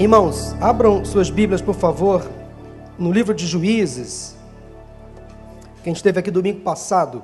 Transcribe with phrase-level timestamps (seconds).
[0.00, 2.26] Irmãos, abram suas Bíblias, por favor,
[2.98, 4.34] no livro de Juízes.
[5.84, 7.22] Quem esteve aqui domingo passado,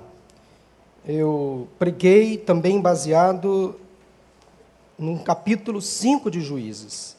[1.09, 3.77] eu preguei também baseado
[4.99, 7.17] num capítulo 5 de Juízes.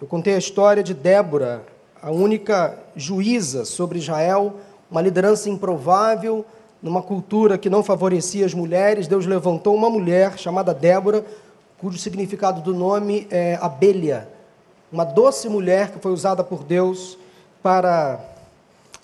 [0.00, 1.66] Eu contei a história de Débora,
[2.00, 4.54] a única juíza sobre Israel,
[4.88, 6.46] uma liderança improvável,
[6.80, 9.08] numa cultura que não favorecia as mulheres.
[9.08, 11.26] Deus levantou uma mulher chamada Débora,
[11.76, 14.30] cujo significado do nome é abelha
[14.92, 17.16] uma doce mulher que foi usada por Deus
[17.62, 18.20] para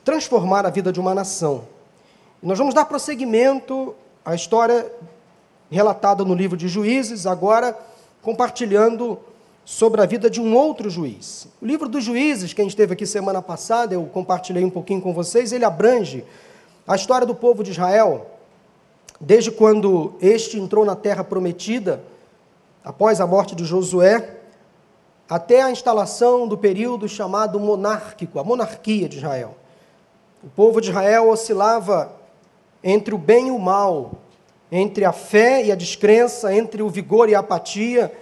[0.04, 1.64] transformar a vida de uma nação.
[2.42, 4.92] Nós vamos dar prosseguimento à história
[5.70, 7.76] relatada no livro de Juízes, agora
[8.20, 9.18] compartilhando
[9.64, 11.48] sobre a vida de um outro juiz.
[11.60, 15.52] O livro dos Juízes, quem esteve aqui semana passada, eu compartilhei um pouquinho com vocês,
[15.52, 16.24] ele abrange
[16.86, 18.26] a história do povo de Israel,
[19.20, 22.02] desde quando este entrou na terra prometida,
[22.84, 24.37] após a morte de Josué,
[25.28, 29.56] até a instalação do período chamado monárquico, a monarquia de Israel.
[30.42, 32.12] O povo de Israel oscilava
[32.82, 34.12] entre o bem e o mal,
[34.72, 38.12] entre a fé e a descrença, entre o vigor e a apatia,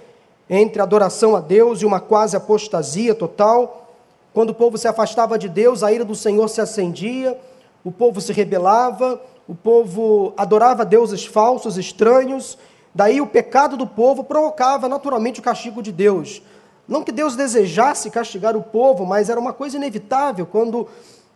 [0.49, 3.93] entre a adoração a Deus e uma quase apostasia total.
[4.33, 7.39] Quando o povo se afastava de Deus, a ira do Senhor se acendia,
[7.85, 12.59] o povo se rebelava, o povo adorava deuses falsos, estranhos.
[12.95, 16.43] Daí o pecado do povo provocava naturalmente o castigo de Deus.
[16.89, 20.89] Não que Deus desejasse castigar o povo, mas era uma coisa inevitável quando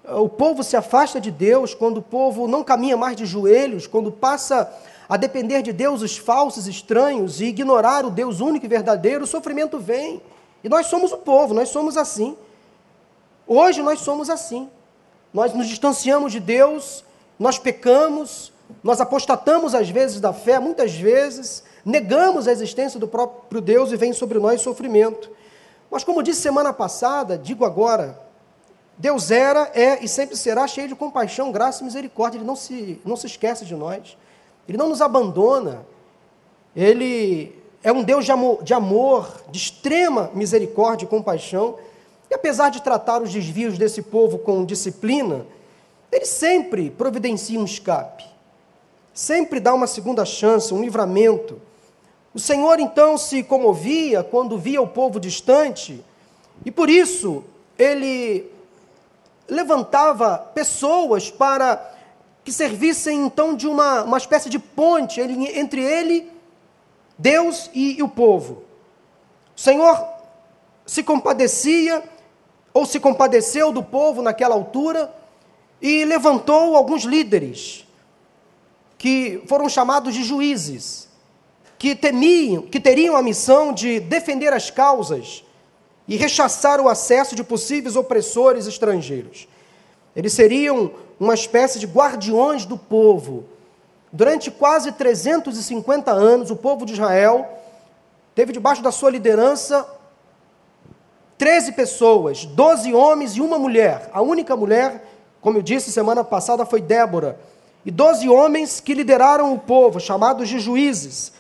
[0.05, 3.87] eh, o povo se afasta de Deus, quando o povo não caminha mais de joelhos,
[3.87, 4.73] quando passa
[5.09, 9.79] a depender de deuses falsos, estranhos e ignorar o Deus único e verdadeiro, o sofrimento
[9.79, 10.23] vem.
[10.63, 12.37] E nós somos o povo, nós somos assim.
[13.47, 14.71] Hoje nós somos assim.
[15.35, 17.05] Nós nos distanciamos de Deus,
[17.39, 18.53] nós pecamos,
[18.85, 23.97] nós apostatamos às vezes da fé, muitas vezes, negamos a existência do próprio Deus e
[23.97, 25.31] vem sobre nós sofrimento.
[25.91, 28.19] Mas, como disse semana passada, digo agora:
[28.97, 32.39] Deus era, é e sempre será cheio de compaixão, graça e misericórdia.
[32.39, 34.17] Ele não se, não se esquece de nós,
[34.69, 35.85] ele não nos abandona.
[36.77, 41.77] Ele é um Deus de amor, de, amor, de extrema misericórdia e compaixão.
[42.31, 45.45] E apesar de tratar os desvios desse povo com disciplina,
[46.13, 48.25] ele sempre providencia um escape,
[49.15, 51.61] sempre dá uma segunda chance, um livramento.
[52.33, 56.05] O Senhor então se comovia quando via o povo distante,
[56.65, 57.45] e por isso
[57.77, 58.49] ele
[59.49, 61.93] levantava pessoas para
[62.45, 66.31] que servissem então de uma, uma espécie de ponte entre ele,
[67.19, 68.63] Deus e, e o povo.
[69.57, 70.01] O Senhor
[70.87, 72.03] se compadecia,
[72.73, 75.13] ou se compadeceu do povo naquela altura,
[75.83, 77.85] e levantou alguns líderes,
[78.97, 81.10] que foram chamados de juízes
[81.81, 85.43] que temiam, que teriam a missão de defender as causas
[86.07, 89.49] e rechaçar o acesso de possíveis opressores estrangeiros.
[90.15, 93.45] Eles seriam uma espécie de guardiões do povo.
[94.13, 97.49] Durante quase 350 anos, o povo de Israel
[98.35, 99.89] teve debaixo da sua liderança
[101.39, 104.11] 13 pessoas, 12 homens e uma mulher.
[104.13, 105.03] A única mulher,
[105.41, 107.41] como eu disse semana passada, foi Débora.
[107.87, 111.40] E 12 homens que lideraram o povo, chamados de juízes.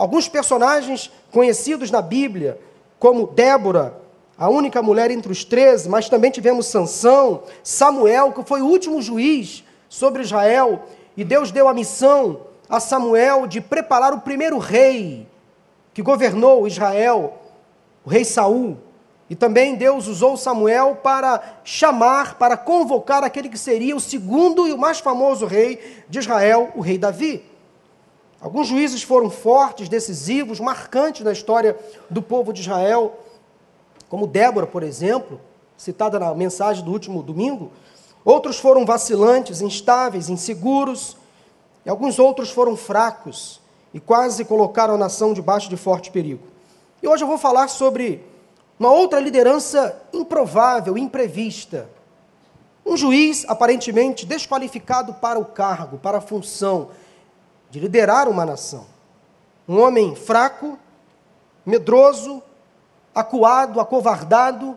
[0.00, 2.58] Alguns personagens conhecidos na Bíblia,
[2.98, 4.00] como Débora,
[4.38, 9.02] a única mulher entre os treze, mas também tivemos Sansão, Samuel, que foi o último
[9.02, 10.84] juiz sobre Israel,
[11.14, 15.28] e Deus deu a missão a Samuel de preparar o primeiro rei
[15.92, 17.34] que governou Israel,
[18.02, 18.78] o rei Saul.
[19.28, 24.72] E também Deus usou Samuel para chamar, para convocar aquele que seria o segundo e
[24.72, 27.49] o mais famoso rei de Israel, o rei Davi.
[28.40, 31.78] Alguns juízes foram fortes, decisivos, marcantes na história
[32.08, 33.18] do povo de Israel,
[34.08, 35.40] como Débora, por exemplo,
[35.76, 37.70] citada na mensagem do último domingo.
[38.24, 41.16] Outros foram vacilantes, instáveis, inseguros.
[41.84, 43.60] E alguns outros foram fracos
[43.92, 46.42] e quase colocaram a nação debaixo de forte perigo.
[47.02, 48.24] E hoje eu vou falar sobre
[48.78, 51.88] uma outra liderança improvável, imprevista.
[52.84, 56.88] Um juiz aparentemente desqualificado para o cargo, para a função,
[57.70, 58.86] de liderar uma nação.
[59.68, 60.78] Um homem fraco,
[61.64, 62.42] medroso,
[63.14, 64.76] acuado, acovardado,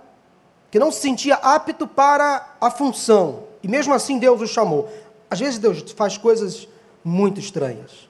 [0.69, 3.44] que não se sentia apto para a função.
[3.62, 4.90] E mesmo assim Deus o chamou.
[5.30, 6.68] Às vezes Deus faz coisas
[7.04, 8.07] muito estranhas.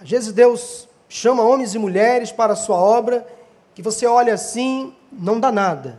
[0.00, 3.26] Às vezes Deus chama homens e mulheres para a sua obra
[3.74, 5.98] que você olha assim, não dá nada.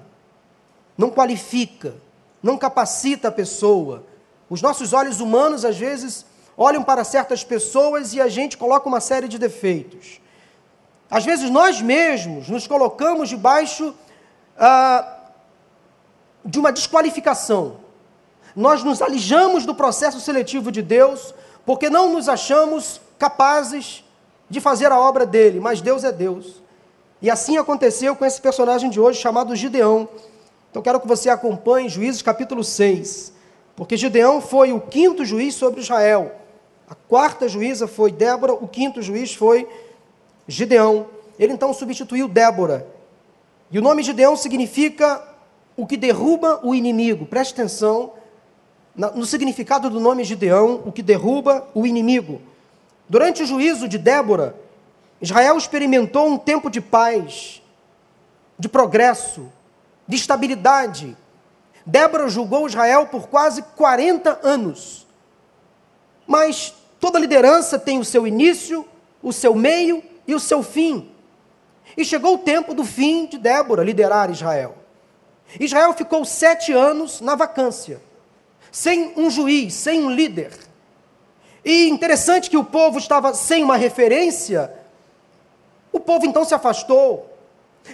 [0.97, 1.95] Não qualifica,
[2.41, 4.03] não capacita a pessoa.
[4.49, 6.25] Os nossos olhos humanos às vezes
[6.57, 10.21] olham para certas pessoas e a gente coloca uma série de defeitos.
[11.09, 13.93] Às vezes nós mesmos nos colocamos debaixo
[14.57, 15.17] ah,
[16.43, 17.77] de uma desqualificação.
[18.55, 21.33] Nós nos alijamos do processo seletivo de Deus
[21.65, 24.03] porque não nos achamos capazes
[24.49, 26.61] de fazer a obra dele, mas Deus é Deus.
[27.21, 30.07] E assim aconteceu com esse personagem de hoje chamado Gideão.
[30.69, 33.33] Então quero que você acompanhe Juízes capítulo 6,
[33.75, 36.44] porque Gideão foi o quinto juiz sobre Israel.
[36.89, 39.67] A quarta juíza foi Débora, o quinto juiz foi
[40.47, 41.07] Gideão.
[41.39, 42.87] Ele então substituiu Débora.
[43.71, 45.21] E o nome Gideão significa
[45.75, 47.25] o que derruba o inimigo.
[47.25, 48.13] Preste atenção
[48.95, 52.41] no significado do nome Gideão, o que derruba o inimigo.
[53.09, 54.55] Durante o juízo de Débora,
[55.21, 57.61] Israel experimentou um tempo de paz,
[58.57, 59.51] de progresso,
[60.07, 61.17] de estabilidade.
[61.85, 65.04] Débora julgou Israel por quase 40 anos.
[66.25, 68.85] Mas toda liderança tem o seu início,
[69.21, 71.11] o seu meio e o seu fim.
[71.95, 74.75] E chegou o tempo do fim de Débora liderar Israel.
[75.59, 78.01] Israel ficou sete anos na vacância,
[78.71, 80.51] sem um juiz, sem um líder.
[81.63, 84.71] E interessante que o povo estava sem uma referência,
[85.91, 87.31] o povo então se afastou.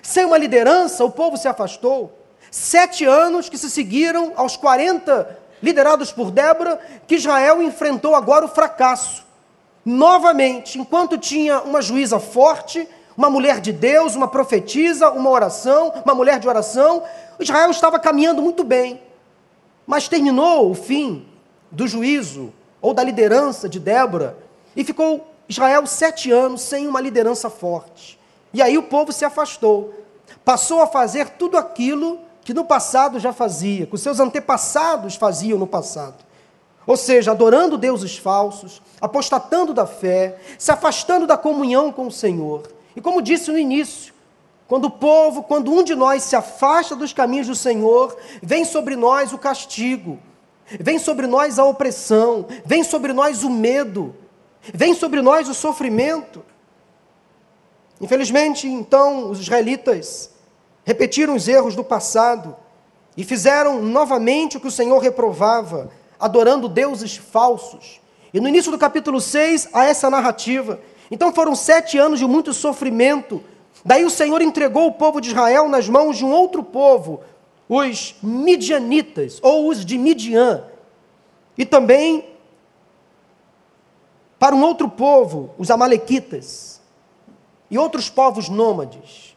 [0.01, 2.17] Sem uma liderança, o povo se afastou.
[2.49, 8.49] Sete anos que se seguiram aos 40 liderados por Débora, que Israel enfrentou agora o
[8.49, 9.23] fracasso.
[9.85, 12.87] Novamente, enquanto tinha uma juíza forte,
[13.17, 17.03] uma mulher de Deus, uma profetisa, uma oração, uma mulher de oração,
[17.39, 19.01] Israel estava caminhando muito bem.
[19.85, 21.27] Mas terminou o fim
[21.69, 24.37] do juízo ou da liderança de Débora
[24.75, 28.19] e ficou Israel sete anos sem uma liderança forte.
[28.53, 29.93] E aí o povo se afastou,
[30.43, 35.59] passou a fazer tudo aquilo que no passado já fazia, que os seus antepassados faziam
[35.59, 36.23] no passado.
[36.85, 42.63] Ou seja, adorando deuses falsos, apostatando da fé, se afastando da comunhão com o Senhor.
[42.95, 44.13] E como disse no início,
[44.67, 48.95] quando o povo, quando um de nós se afasta dos caminhos do Senhor, vem sobre
[48.95, 50.17] nós o castigo,
[50.79, 54.15] vem sobre nós a opressão, vem sobre nós o medo,
[54.73, 56.43] vem sobre nós o sofrimento.
[57.99, 60.30] Infelizmente, então, os israelitas
[60.83, 62.55] repetiram os erros do passado
[63.15, 68.01] e fizeram novamente o que o Senhor reprovava, adorando deuses falsos.
[68.33, 70.79] E no início do capítulo 6 há essa narrativa.
[71.09, 73.43] Então foram sete anos de muito sofrimento.
[73.83, 77.21] Daí o Senhor entregou o povo de Israel nas mãos de um outro povo,
[77.67, 80.63] os midianitas, ou os de Midian.
[81.57, 82.31] E também
[84.41, 86.81] para um outro povo, os amalequitas.
[87.69, 89.30] E outros povos nômades.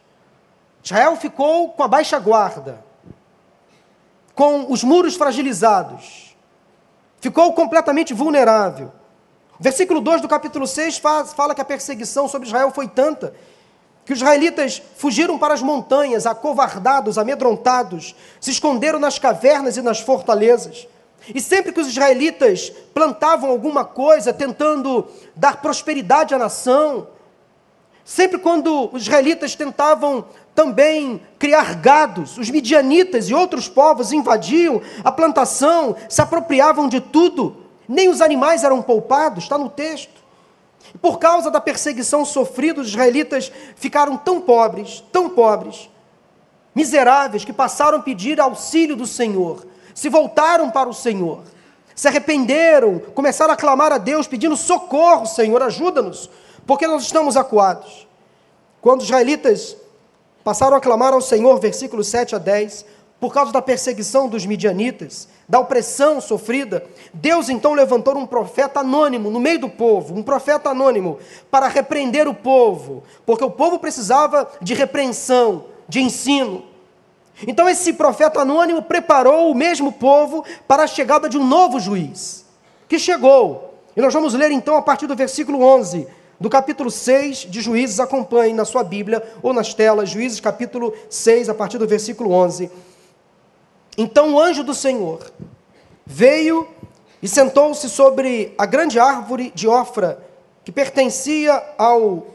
[0.85, 2.85] Israel ficou com a baixa guarda,
[4.35, 6.37] com os muros fragilizados,
[7.19, 8.91] ficou completamente vulnerável.
[9.59, 13.33] Versículo 2 do capítulo 6 fala que a perseguição sobre Israel foi tanta
[14.05, 19.99] que os israelitas fugiram para as montanhas, acovardados, amedrontados, se esconderam nas cavernas e nas
[19.99, 20.87] fortalezas.
[21.33, 27.07] E sempre que os israelitas plantavam alguma coisa tentando dar prosperidade à nação,
[28.03, 30.25] sempre quando os israelitas tentavam
[30.55, 37.65] também criar gados, os midianitas e outros povos invadiam a plantação, se apropriavam de tudo
[37.87, 40.23] nem os animais eram poupados, está no texto.
[41.01, 45.89] Por causa da perseguição sofrida, os israelitas ficaram tão pobres, tão pobres,
[46.73, 51.43] miseráveis, que passaram a pedir auxílio do Senhor, se voltaram para o Senhor,
[51.95, 56.29] se arrependeram, começaram a clamar a Deus, pedindo socorro, Senhor, ajuda-nos,
[56.65, 58.07] porque nós estamos acuados.
[58.81, 59.77] Quando os israelitas
[60.45, 62.85] passaram a clamar ao Senhor, versículos 7 a 10,
[63.19, 69.31] por causa da perseguição dos midianitas, da opressão sofrida, Deus então levantou um profeta anônimo
[69.31, 71.17] no meio do povo, um profeta anônimo,
[71.49, 76.63] para repreender o povo, porque o povo precisava de repreensão, de ensino.
[77.47, 82.45] Então esse profeta anônimo preparou o mesmo povo para a chegada de um novo juiz,
[82.87, 83.73] que chegou.
[83.97, 86.07] E nós vamos ler então a partir do versículo 11
[86.39, 91.49] do capítulo 6 de Juízes, acompanhe na sua Bíblia ou nas telas, Juízes capítulo 6,
[91.49, 92.69] a partir do versículo 11.
[93.97, 95.31] Então o anjo do Senhor
[96.05, 96.67] veio
[97.21, 100.19] e sentou-se sobre a grande árvore de Ofra,
[100.63, 102.27] que pertencia ao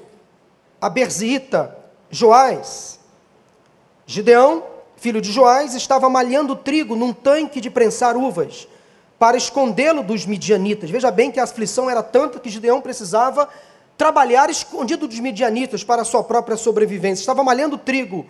[0.81, 1.77] Aberziita
[2.11, 2.99] Joás.
[4.07, 4.65] Gideão,
[4.97, 8.67] filho de Joás, estava malhando trigo num tanque de prensar uvas,
[9.19, 10.89] para escondê-lo dos midianitas.
[10.89, 13.49] Veja bem que a aflição era tanta que Gideão precisava
[14.01, 17.21] trabalhar escondido dos midianitas para a sua própria sobrevivência.
[17.21, 18.25] Estava malhando trigo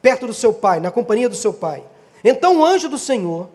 [0.00, 1.84] perto do seu pai, na companhia do seu pai.
[2.24, 3.46] Então o anjo do Senhor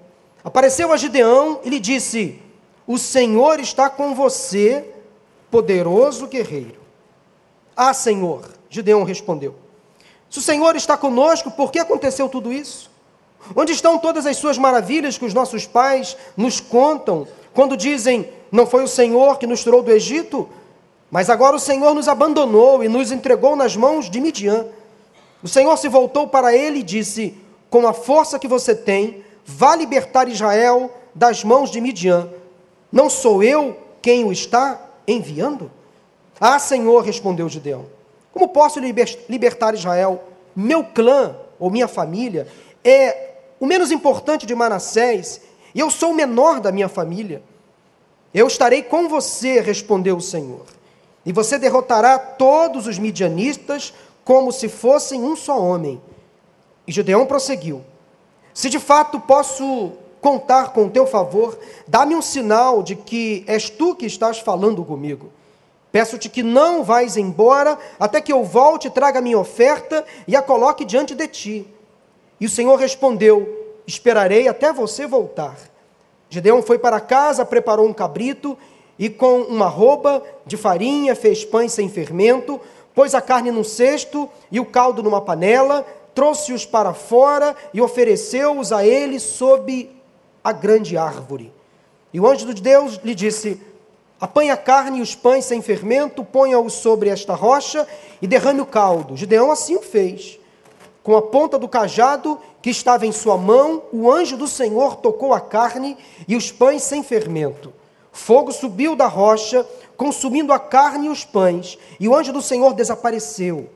[0.43, 2.39] apareceu a Gideão e lhe disse:
[2.85, 4.93] O Senhor está com você,
[5.49, 6.79] poderoso guerreiro.
[7.75, 9.55] Ah, Senhor, Gideão respondeu:
[10.29, 12.91] Se o Senhor está conosco, por que aconteceu tudo isso?
[13.55, 18.67] Onde estão todas as suas maravilhas que os nossos pais nos contam quando dizem: Não
[18.67, 20.47] foi o Senhor que nos tirou do Egito?
[21.11, 24.65] Mas agora o Senhor nos abandonou e nos entregou nas mãos de Midian.
[25.43, 27.37] O Senhor se voltou para ele e disse:
[27.69, 32.29] Com a força que você tem, vá libertar Israel das mãos de Midian.
[32.89, 35.69] Não sou eu quem o está enviando?
[36.39, 37.85] Ah, Senhor, respondeu Gideão.
[38.33, 40.23] Como posso libertar Israel?
[40.55, 42.47] Meu clã ou minha família
[42.83, 45.41] é o menos importante de Manassés
[45.73, 47.43] e eu sou o menor da minha família.
[48.33, 50.65] Eu estarei com você, respondeu o Senhor,
[51.25, 56.01] e você derrotará todos os midianistas como se fossem um só homem.
[56.87, 57.81] E Gideão prosseguiu:
[58.53, 63.69] Se de fato posso contar com o teu favor, dá-me um sinal de que és
[63.69, 65.31] tu que estás falando comigo.
[65.91, 70.41] Peço-te que não vais embora até que eu volte e traga minha oferta e a
[70.41, 71.67] coloque diante de ti.
[72.39, 75.57] E o Senhor respondeu: Esperarei até você voltar.
[76.29, 78.57] Gideão foi para casa, preparou um cabrito
[79.01, 82.61] e com uma roupa de farinha fez pães sem fermento,
[82.93, 88.71] pôs a carne num cesto e o caldo numa panela, trouxe-os para fora e ofereceu-os
[88.71, 89.89] a ele sob
[90.43, 91.51] a grande árvore.
[92.13, 93.59] E o anjo de Deus lhe disse:
[94.19, 97.87] Apanhe a carne e os pães sem fermento, ponha-os sobre esta rocha
[98.21, 99.17] e derrame o caldo.
[99.17, 100.39] Gideão assim o fez.
[101.01, 105.33] Com a ponta do cajado que estava em sua mão, o anjo do Senhor tocou
[105.33, 107.80] a carne e os pães sem fermento.
[108.11, 109.65] Fogo subiu da rocha,
[109.95, 113.69] consumindo a carne e os pães, e o anjo do Senhor desapareceu.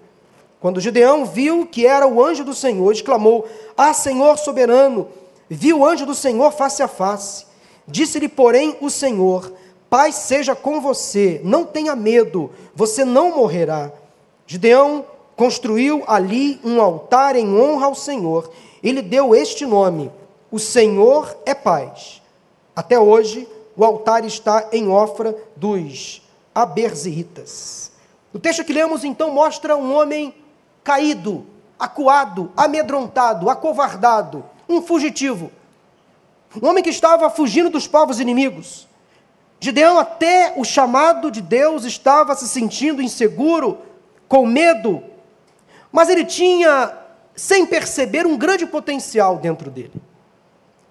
[0.59, 5.07] Quando Gideão viu que era o anjo do Senhor, exclamou: Ah, Senhor soberano!
[5.47, 7.45] Viu o anjo do Senhor face a face.
[7.87, 9.53] Disse-lhe, porém, o Senhor:
[9.89, 13.91] Paz seja com você, não tenha medo, você não morrerá.
[14.47, 18.49] Gideão construiu ali um altar em honra ao Senhor.
[18.83, 20.11] Ele deu este nome:
[20.51, 22.21] O Senhor é paz.
[22.75, 26.21] Até hoje, o altar está em Ofra dos
[26.53, 27.91] Aberzeritas.
[28.33, 30.33] O texto que lemos então mostra um homem
[30.83, 31.45] caído,
[31.79, 35.51] acuado, amedrontado, acovardado, um fugitivo.
[36.61, 38.87] Um homem que estava fugindo dos povos inimigos.
[39.59, 43.79] Gideão, até o chamado de Deus, estava se sentindo inseguro,
[44.27, 45.03] com medo,
[45.91, 46.93] mas ele tinha,
[47.35, 50.01] sem perceber, um grande potencial dentro dele.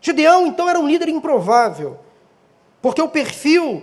[0.01, 1.99] Gideão, então, era um líder improvável,
[2.85, 3.83] porque o perfil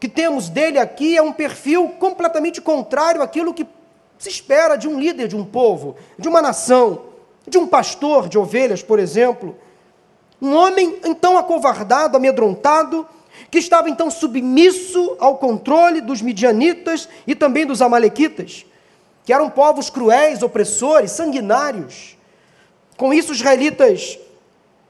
[0.00, 3.64] que temos dele aqui é um perfil completamente contrário àquilo que
[4.18, 7.02] se espera de um líder de um povo, de uma nação,
[7.46, 9.56] de um pastor de ovelhas, por exemplo.
[10.42, 13.06] Um homem então acovardado, amedrontado,
[13.52, 18.66] que estava então submisso ao controle dos midianitas e também dos amalequitas,
[19.24, 22.18] que eram povos cruéis, opressores, sanguinários.
[22.96, 24.18] Com isso, os israelitas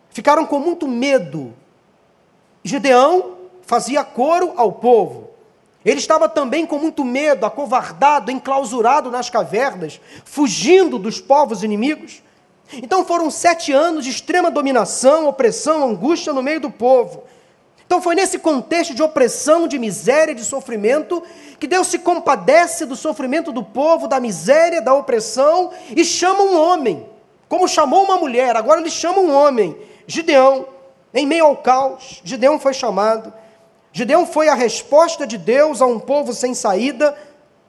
[0.08, 1.52] ficaram com muito medo.
[2.64, 3.33] Gideão
[3.66, 5.30] fazia coro ao povo.
[5.85, 12.23] Ele estava também com muito medo, acovardado, enclausurado nas cavernas, fugindo dos povos inimigos.
[12.73, 17.25] Então foram sete anos de extrema dominação, opressão, angústia no meio do povo.
[17.87, 21.23] Então foi nesse contexto de opressão, de miséria, de sofrimento,
[21.61, 26.59] que Deus se compadece do sofrimento do povo, da miséria, da opressão, e chama um
[26.59, 27.06] homem,
[27.47, 30.66] como chamou uma mulher, agora ele chama um homem, Gideão,
[31.12, 33.33] em meio ao caos, Gideão foi chamado.
[33.96, 37.16] Gideão foi a resposta de Deus a um povo sem saída,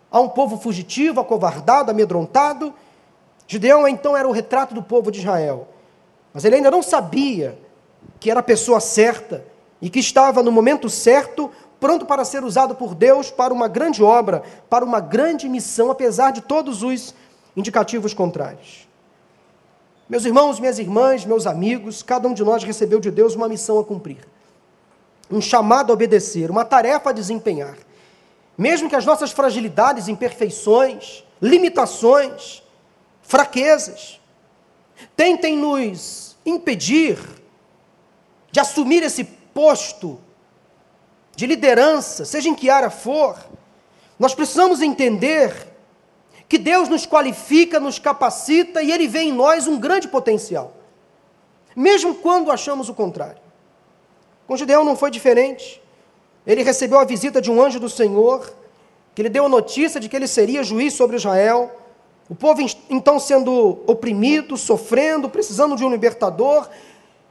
[0.09, 2.73] a um povo fugitivo, acovardado, amedrontado.
[3.47, 5.67] Gideão então era o retrato do povo de Israel,
[6.33, 7.59] mas ele ainda não sabia
[8.19, 9.45] que era a pessoa certa
[9.79, 14.03] e que estava no momento certo, pronto para ser usado por Deus para uma grande
[14.03, 17.13] obra, para uma grande missão, apesar de todos os
[17.55, 18.87] indicativos contrários.
[20.09, 23.77] Meus irmãos, minhas irmãs, meus amigos, cada um de nós recebeu de Deus uma missão
[23.77, 24.27] a cumprir,
[25.29, 27.77] um chamado a obedecer, uma tarefa a desempenhar.
[28.57, 32.63] Mesmo que as nossas fragilidades, imperfeições, limitações,
[33.21, 34.19] fraquezas
[35.15, 37.17] tentem nos impedir
[38.51, 40.19] de assumir esse posto
[41.35, 43.37] de liderança, seja em que área for,
[44.17, 45.53] nós precisamos entender
[46.47, 50.73] que Deus nos qualifica, nos capacita e Ele vê em nós um grande potencial,
[51.75, 53.44] mesmo quando achamos o contrário.
[54.47, 55.81] Com Gideão não foi diferente.
[56.45, 58.53] Ele recebeu a visita de um anjo do Senhor,
[59.13, 61.71] que lhe deu a notícia de que ele seria juiz sobre Israel.
[62.29, 66.69] O povo então sendo oprimido, sofrendo, precisando de um libertador,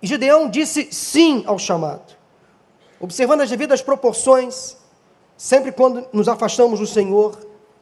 [0.03, 2.15] e Gideão disse sim ao chamado.
[3.01, 4.77] Observando as devidas proporções,
[5.37, 7.39] sempre quando nos afastamos do Senhor,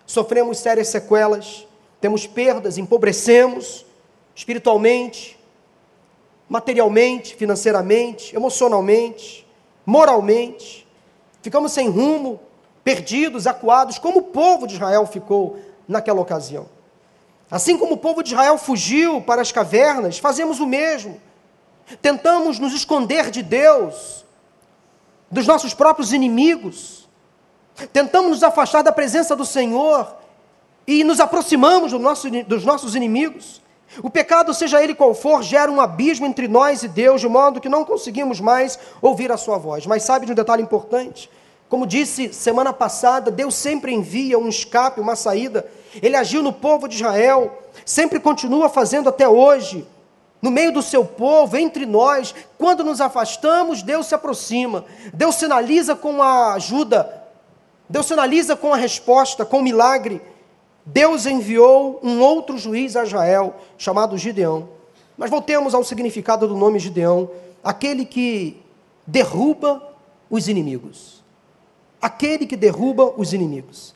[0.07, 1.67] sofremos sérias sequelas,
[2.01, 3.85] temos perdas, empobrecemos
[4.35, 5.39] espiritualmente,
[6.53, 9.47] materialmente, financeiramente, emocionalmente,
[9.87, 10.87] moralmente.
[11.41, 12.39] Ficamos sem rumo,
[12.85, 16.69] perdidos, acuados, como o povo de Israel ficou naquela ocasião.
[17.51, 21.19] Assim como o povo de Israel fugiu para as cavernas, fazemos o mesmo.
[22.03, 24.23] Tentamos nos esconder de Deus,
[25.31, 27.09] dos nossos próprios inimigos.
[27.95, 30.15] Tentamos nos afastar da presença do Senhor
[30.87, 33.62] e nos aproximamos do nosso, dos nossos inimigos.
[34.01, 37.61] O pecado, seja ele qual for, gera um abismo entre nós e Deus, de modo
[37.61, 39.87] que não conseguimos mais ouvir a sua voz.
[39.87, 41.29] Mas sabe de um detalhe importante?
[41.69, 45.67] Como disse semana passada, Deus sempre envia um escape, uma saída.
[46.03, 49.87] Ele agiu no povo de Israel, sempre continua fazendo até hoje.
[50.41, 54.85] No meio do seu povo, entre nós, quando nos afastamos, Deus se aproxima.
[55.15, 57.23] Deus sinaliza com a ajuda.
[57.89, 60.21] Deus sinaliza com a resposta, com o milagre.
[60.85, 64.69] Deus enviou um outro juiz a Israel, chamado Gideão.
[65.17, 67.31] Mas voltemos ao significado do nome Gideão,
[67.63, 68.61] aquele que
[69.07, 69.83] derruba
[70.29, 71.23] os inimigos.
[72.01, 73.95] Aquele que derruba os inimigos.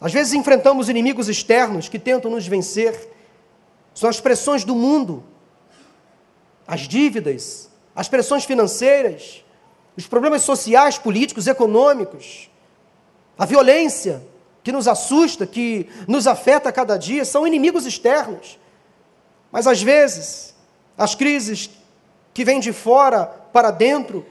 [0.00, 3.08] Às vezes enfrentamos inimigos externos que tentam nos vencer.
[3.94, 5.22] São as pressões do mundo,
[6.66, 9.44] as dívidas, as pressões financeiras,
[9.96, 12.48] os problemas sociais, políticos, econômicos,
[13.36, 14.22] a violência,
[14.68, 18.58] que nos assusta, que nos afeta a cada dia, são inimigos externos.
[19.50, 20.54] Mas às vezes,
[20.98, 21.70] as crises
[22.34, 24.26] que vêm de fora para dentro,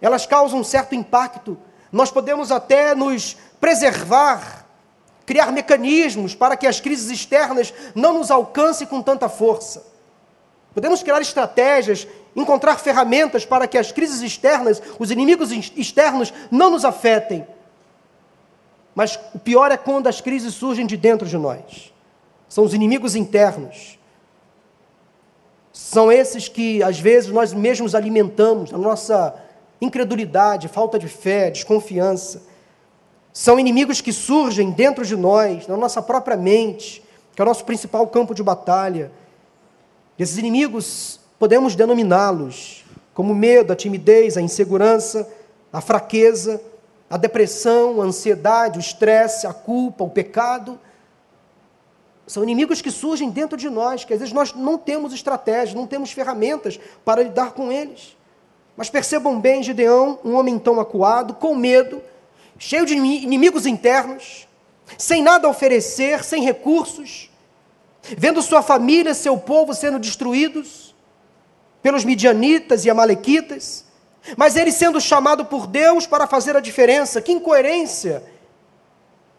[0.00, 1.58] elas causam um certo impacto.
[1.92, 4.64] Nós podemos até nos preservar,
[5.26, 9.84] criar mecanismos para que as crises externas não nos alcancem com tanta força.
[10.72, 16.82] Podemos criar estratégias, encontrar ferramentas para que as crises externas, os inimigos externos, não nos
[16.82, 17.46] afetem.
[18.96, 21.92] Mas o pior é quando as crises surgem de dentro de nós.
[22.48, 23.98] São os inimigos internos.
[25.70, 29.34] São esses que, às vezes, nós mesmos alimentamos, a nossa
[29.82, 32.44] incredulidade, falta de fé, desconfiança.
[33.34, 37.66] São inimigos que surgem dentro de nós, na nossa própria mente, que é o nosso
[37.66, 39.12] principal campo de batalha.
[40.18, 45.30] E esses inimigos, podemos denominá-los como medo, a timidez, a insegurança,
[45.70, 46.62] a fraqueza,
[47.08, 50.78] a depressão, a ansiedade, o estresse, a culpa, o pecado.
[52.26, 55.86] São inimigos que surgem dentro de nós, que às vezes nós não temos estratégias, não
[55.86, 58.16] temos ferramentas para lidar com eles.
[58.76, 62.02] Mas percebam bem, Gideão, um homem tão acuado, com medo,
[62.58, 64.46] cheio de inimigos internos,
[64.98, 67.30] sem nada a oferecer, sem recursos,
[68.02, 70.94] vendo sua família, seu povo sendo destruídos
[71.82, 73.85] pelos midianitas e amalequitas,
[74.36, 77.20] mas ele sendo chamado por Deus para fazer a diferença.
[77.20, 78.24] Que incoerência!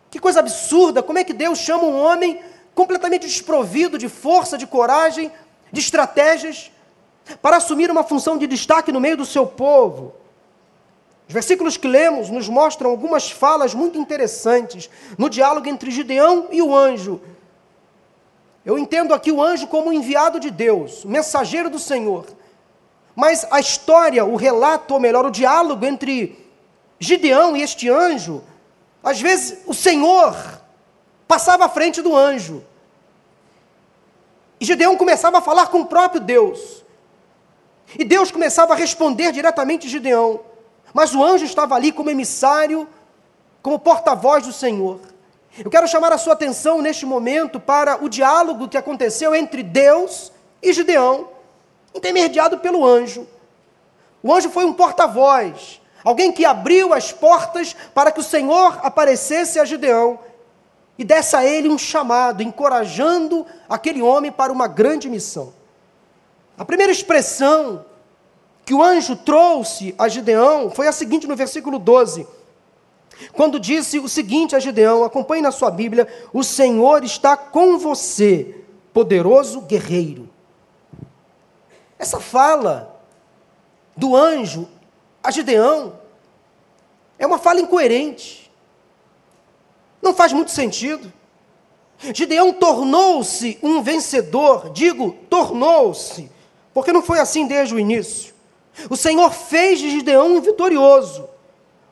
[0.10, 1.02] Que coisa absurda!
[1.02, 2.40] Como é que Deus chama um homem
[2.76, 5.32] completamente desprovido de força, de coragem,
[5.72, 6.72] de estratégias,
[7.42, 10.14] para assumir uma função de destaque no meio do seu povo?
[11.28, 16.62] Os versículos que lemos nos mostram algumas falas muito interessantes no diálogo entre Gideão e
[16.62, 17.20] o anjo.
[18.66, 22.26] Eu entendo aqui o anjo como o enviado de Deus, mensageiro do Senhor.
[23.18, 26.38] Mas a história, o relato, ou melhor, o diálogo entre
[27.00, 28.44] Gideão e este anjo,
[29.04, 30.38] às vezes o Senhor
[31.28, 32.64] passava à frente do anjo.
[34.60, 36.86] E Gideão começava a falar com o próprio Deus.
[37.98, 40.42] E Deus começava a responder diretamente a Gideão.
[40.94, 42.88] Mas o anjo estava ali como emissário,
[43.64, 45.00] como porta-voz do Senhor.
[45.58, 50.32] Eu quero chamar a sua atenção neste momento para o diálogo que aconteceu entre Deus
[50.62, 51.36] e Gideão
[51.98, 53.28] intermediado pelo anjo.
[54.24, 59.60] O anjo foi um porta-voz, alguém que abriu as portas para que o Senhor aparecesse
[59.60, 60.20] a Gideão
[60.98, 65.54] e desse a ele um chamado, encorajando aquele homem para uma grande missão.
[66.58, 67.86] A primeira expressão
[68.66, 72.28] que o anjo trouxe a Gideão foi a seguinte no versículo 12.
[73.34, 78.64] Quando disse o seguinte a Gideão, acompanhe na sua Bíblia: O Senhor está com você,
[78.92, 80.30] poderoso guerreiro.
[82.00, 83.02] Essa fala
[83.96, 84.68] do anjo
[85.28, 86.00] a Gideão
[87.20, 88.50] é uma fala incoerente.
[90.02, 91.12] Não faz muito sentido.
[92.00, 96.32] Gideão tornou-se um vencedor, digo, tornou-se,
[96.74, 98.34] porque não foi assim desde o início.
[98.90, 101.28] O Senhor fez de Gideão um vitorioso,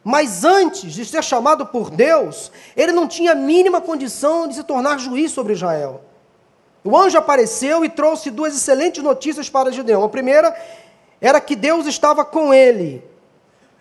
[0.01, 4.63] mas antes de ser chamado por Deus, ele não tinha a mínima condição de se
[4.63, 6.04] tornar juiz sobre Israel.
[6.85, 10.03] O anjo apareceu e trouxe duas excelentes notícias para Gideão.
[10.03, 10.55] A primeira
[11.19, 13.03] era que Deus estava com ele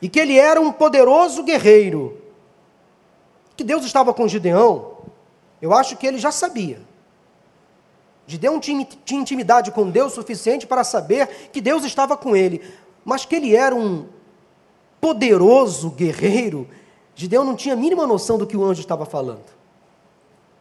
[0.00, 2.16] e que ele era um poderoso guerreiro.
[3.54, 4.96] Que Deus estava com Gideão,
[5.60, 6.80] eu acho que ele já sabia.
[8.26, 12.62] Gideão tinha, intimidade com Deus suficiente para saber que Deus estava com ele,
[13.04, 14.06] mas que ele era um
[14.98, 16.66] poderoso guerreiro.
[17.14, 19.53] Gideão não tinha a mínima noção do que o anjo estava falando.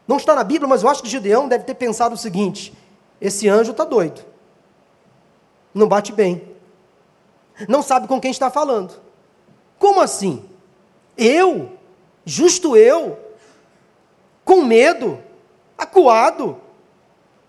[0.08, 2.74] Não está na Bíblia, mas eu acho que Gideão deve ter pensado o seguinte:
[3.22, 4.24] esse anjo está doido,
[5.74, 6.42] não bate bem,
[7.68, 9.02] não sabe com quem está falando.
[9.80, 10.44] Como assim?
[11.18, 11.72] Eu,
[12.26, 13.18] justo eu,
[14.44, 15.20] com medo,
[15.78, 16.58] acuado,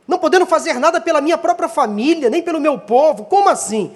[0.07, 3.93] não podendo fazer nada pela minha própria família, nem pelo meu povo, como assim?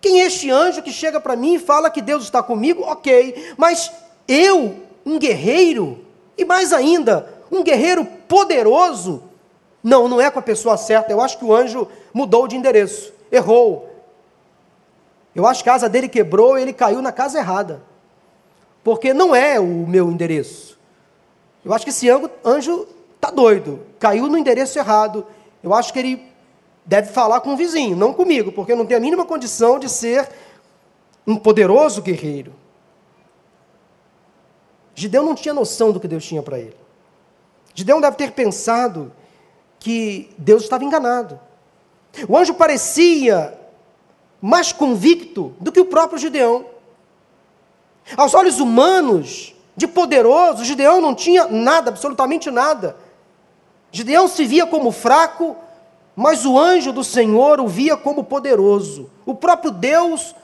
[0.00, 2.82] Quem é este anjo que chega para mim e fala que Deus está comigo?
[2.82, 3.92] Ok, mas
[4.26, 6.04] eu, um guerreiro,
[6.38, 9.22] e mais ainda, um guerreiro poderoso,
[9.82, 11.12] não, não é com a pessoa certa.
[11.12, 13.88] Eu acho que o anjo mudou de endereço, errou.
[15.34, 17.82] Eu acho que a casa dele quebrou e ele caiu na casa errada.
[18.82, 20.78] Porque não é o meu endereço.
[21.64, 22.08] Eu acho que esse
[22.44, 22.86] anjo
[23.16, 25.26] está doido, caiu no endereço errado.
[25.62, 26.30] Eu acho que ele
[26.86, 29.88] deve falar com o vizinho, não comigo, porque eu não tenho a mínima condição de
[29.88, 30.28] ser
[31.26, 32.54] um poderoso guerreiro.
[34.94, 36.76] Gideão não tinha noção do que Deus tinha para ele.
[37.74, 39.12] Gideão deve ter pensado
[39.78, 41.40] que Deus estava enganado.
[42.28, 43.58] O anjo parecia
[44.40, 46.66] mais convicto do que o próprio Gideão.
[48.16, 52.96] Aos olhos humanos, de poderoso, Gideão não tinha nada, absolutamente nada.
[53.92, 55.56] Gideão se via como fraco,
[56.14, 59.10] mas o anjo do Senhor o via como poderoso.
[59.24, 60.34] O próprio Deus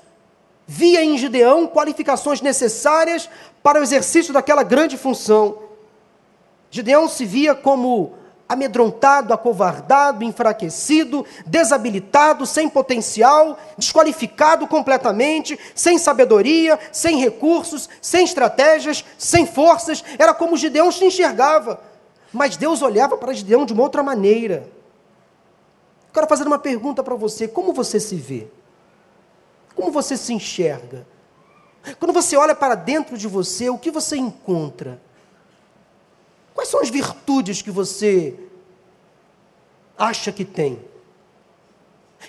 [0.66, 3.28] via em Gideão qualificações necessárias
[3.62, 5.65] para o exercício daquela grande função.
[6.70, 8.14] Gideão se via como
[8.48, 19.46] amedrontado, acovardado, enfraquecido, desabilitado, sem potencial, desqualificado completamente, sem sabedoria, sem recursos, sem estratégias, sem
[19.46, 20.04] forças.
[20.18, 21.80] Era como Gideão se enxergava.
[22.32, 24.68] Mas Deus olhava para Gideão de uma outra maneira.
[26.12, 28.48] Quero fazer uma pergunta para você: como você se vê?
[29.74, 31.06] Como você se enxerga?
[31.98, 35.00] Quando você olha para dentro de você, o que você encontra?
[36.56, 38.34] Quais são as virtudes que você
[39.98, 40.82] acha que tem?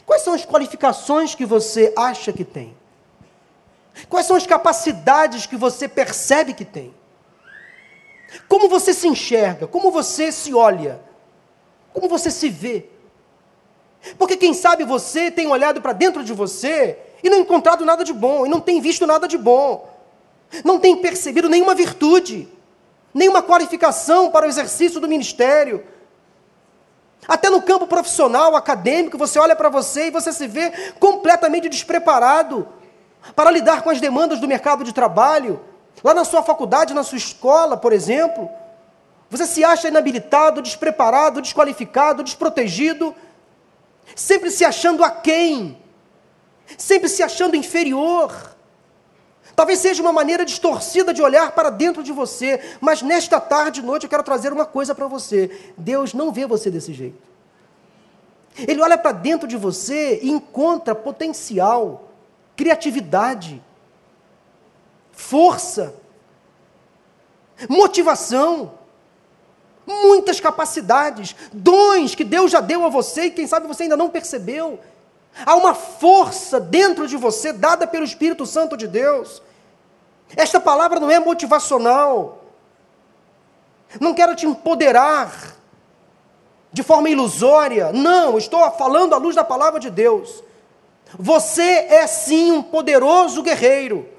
[0.06, 2.76] Quais são as qualificações que você acha que tem?
[4.10, 6.94] Quais são as capacidades que você percebe que tem?
[8.50, 9.66] Como você se enxerga?
[9.66, 11.00] Como você se olha?
[11.94, 12.90] Como você se vê?
[14.18, 18.12] Porque quem sabe você tem olhado para dentro de você e não encontrado nada de
[18.12, 19.90] bom, e não tem visto nada de bom,
[20.66, 22.57] não tem percebido nenhuma virtude
[23.18, 25.84] nenhuma qualificação para o exercício do ministério.
[27.28, 32.68] Até no campo profissional, acadêmico, você olha para você e você se vê completamente despreparado
[33.36, 35.60] para lidar com as demandas do mercado de trabalho.
[36.04, 38.48] Lá na sua faculdade, na sua escola, por exemplo,
[39.32, 43.16] você se acha inabilitado, despreparado, desqualificado, desprotegido,
[44.16, 45.82] sempre se achando aquém,
[46.78, 48.57] sempre se achando inferior.
[49.58, 53.84] Talvez seja uma maneira distorcida de olhar para dentro de você, mas nesta tarde e
[53.84, 57.28] noite eu quero trazer uma coisa para você: Deus não vê você desse jeito.
[58.56, 62.12] Ele olha para dentro de você e encontra potencial,
[62.56, 63.60] criatividade,
[65.12, 65.96] força,
[67.68, 68.76] motivação,
[69.88, 74.12] muitas capacidades, dons que Deus já deu a você e quem sabe você ainda não
[74.12, 74.80] percebeu.
[75.46, 79.42] Há uma força dentro de você, dada pelo Espírito Santo de Deus.
[80.36, 82.44] Esta palavra não é motivacional.
[84.00, 85.56] Não quero te empoderar
[86.72, 87.92] de forma ilusória.
[87.94, 90.44] Não, estou falando à luz da palavra de Deus.
[91.18, 94.10] Você é sim um poderoso guerreiro,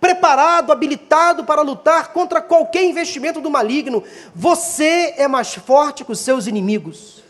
[0.00, 4.04] preparado, habilitado para lutar contra qualquer investimento do maligno.
[4.34, 7.21] Você é mais forte que os seus inimigos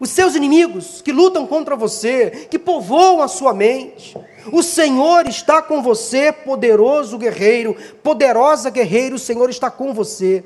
[0.00, 4.16] os seus inimigos que lutam contra você, que povoam a sua mente.
[4.50, 10.42] O Senhor está com você, poderoso guerreiro, poderosa guerreiro, o Senhor está com você.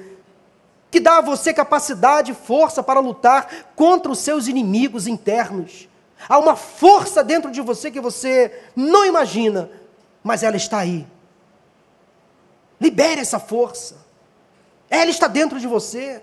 [0.90, 5.88] Que dá a você capacidade e força para lutar contra os seus inimigos internos.
[6.28, 9.70] Há uma força dentro de você que você não imagina,
[10.22, 11.06] mas ela está aí.
[12.80, 14.04] Libere essa força.
[14.90, 16.20] Ela está dentro de você.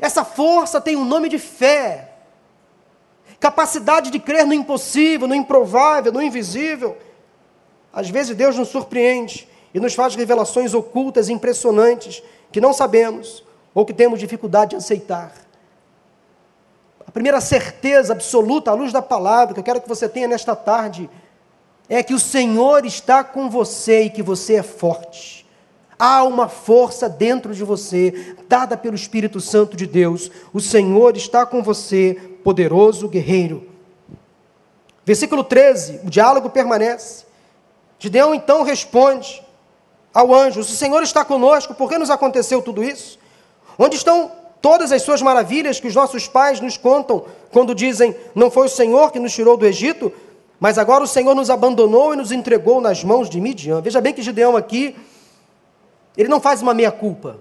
[0.00, 2.07] Essa força tem um nome de fé
[3.40, 6.96] capacidade de crer no impossível, no improvável, no invisível.
[7.92, 13.84] Às vezes Deus nos surpreende e nos faz revelações ocultas impressionantes que não sabemos ou
[13.84, 15.32] que temos dificuldade de aceitar.
[17.06, 20.54] A primeira certeza absoluta, à luz da palavra, que eu quero que você tenha nesta
[20.54, 21.08] tarde,
[21.88, 25.46] é que o Senhor está com você e que você é forte.
[25.98, 30.30] Há uma força dentro de você, dada pelo Espírito Santo de Deus.
[30.52, 33.68] O Senhor está com você, poderoso guerreiro.
[35.04, 37.26] Versículo 13, o diálogo permanece.
[37.98, 39.42] Gideão então responde
[40.14, 43.18] ao anjo: Se o Senhor está conosco, por que nos aconteceu tudo isso?
[43.78, 44.32] Onde estão
[44.62, 48.70] todas as suas maravilhas que os nossos pais nos contam quando dizem: Não foi o
[48.70, 50.10] Senhor que nos tirou do Egito,
[50.58, 53.82] mas agora o Senhor nos abandonou e nos entregou nas mãos de Midian.
[53.82, 54.96] Veja bem que Gideão aqui
[56.16, 57.40] ele não faz uma meia-culpa.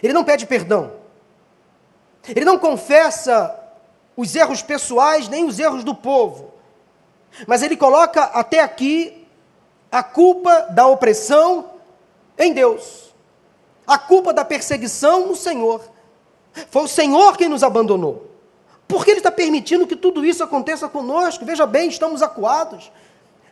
[0.00, 0.99] Ele não pede perdão.
[2.28, 3.56] Ele não confessa
[4.16, 6.52] os erros pessoais nem os erros do povo.
[7.46, 9.26] Mas ele coloca até aqui
[9.90, 11.70] a culpa da opressão
[12.38, 13.14] em Deus.
[13.86, 15.82] A culpa da perseguição no Senhor.
[16.70, 18.28] Foi o Senhor quem nos abandonou.
[18.86, 21.44] Por que Ele está permitindo que tudo isso aconteça conosco?
[21.44, 22.90] Veja bem, estamos acuados,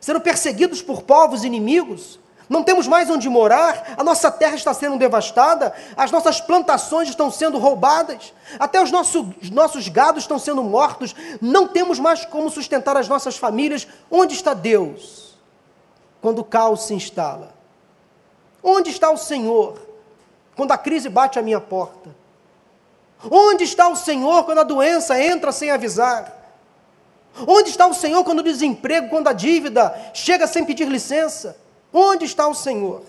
[0.00, 2.18] sendo perseguidos por povos inimigos
[2.48, 7.30] não temos mais onde morar, a nossa terra está sendo devastada, as nossas plantações estão
[7.30, 12.96] sendo roubadas, até os nossos, nossos gados estão sendo mortos, não temos mais como sustentar
[12.96, 13.86] as nossas famílias.
[14.10, 15.36] Onde está Deus
[16.22, 17.52] quando o caos se instala?
[18.62, 19.78] Onde está o Senhor
[20.56, 22.16] quando a crise bate à minha porta?
[23.30, 26.34] Onde está o Senhor quando a doença entra sem avisar?
[27.46, 31.67] Onde está o Senhor quando o desemprego, quando a dívida chega sem pedir licença?
[31.92, 33.02] Onde está o Senhor?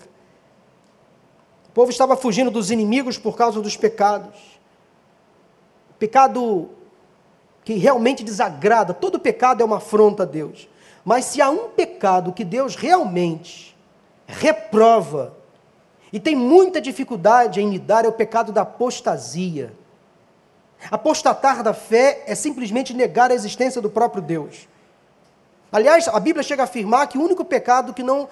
[1.68, 4.58] O povo estava fugindo dos inimigos por causa dos pecados.
[5.98, 6.70] Pecado
[7.64, 10.68] que realmente desagrada, todo pecado é uma afronta a Deus.
[11.04, 13.76] Mas se há um pecado que Deus realmente
[14.26, 15.36] reprova
[16.12, 19.72] e tem muita dificuldade em lidar, é o pecado da apostasia.
[20.90, 24.68] Apostatar da fé é simplesmente negar a existência do próprio Deus.
[25.70, 28.28] Aliás, a Bíblia chega a afirmar que o único pecado que não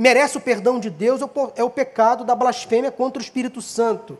[0.00, 1.20] merece o perdão de Deus
[1.54, 4.16] é o pecado da blasfêmia contra o Espírito Santo,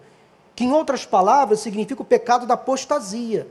[0.54, 3.48] que, em outras palavras, significa o pecado da apostasia.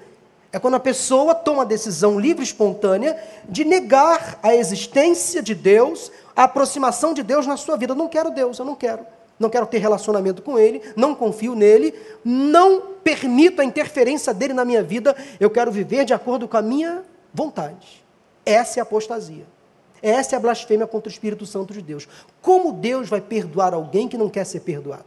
[0.51, 5.55] É quando a pessoa toma a decisão livre e espontânea de negar a existência de
[5.55, 7.93] Deus, a aproximação de Deus na sua vida.
[7.93, 9.03] Eu não quero Deus, eu não quero.
[9.39, 14.63] Não quero ter relacionamento com Ele, não confio nele, não permito a interferência dele na
[14.63, 17.01] minha vida, eu quero viver de acordo com a minha
[17.33, 18.05] vontade.
[18.45, 19.45] Essa é a apostasia.
[20.01, 22.07] Essa é a blasfêmia contra o Espírito Santo de Deus.
[22.41, 25.05] Como Deus vai perdoar alguém que não quer ser perdoado?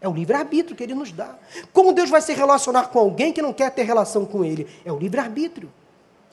[0.00, 1.36] É o livre-arbítrio que ele nos dá.
[1.72, 4.66] Como Deus vai se relacionar com alguém que não quer ter relação com ele?
[4.84, 5.70] É o livre-arbítrio.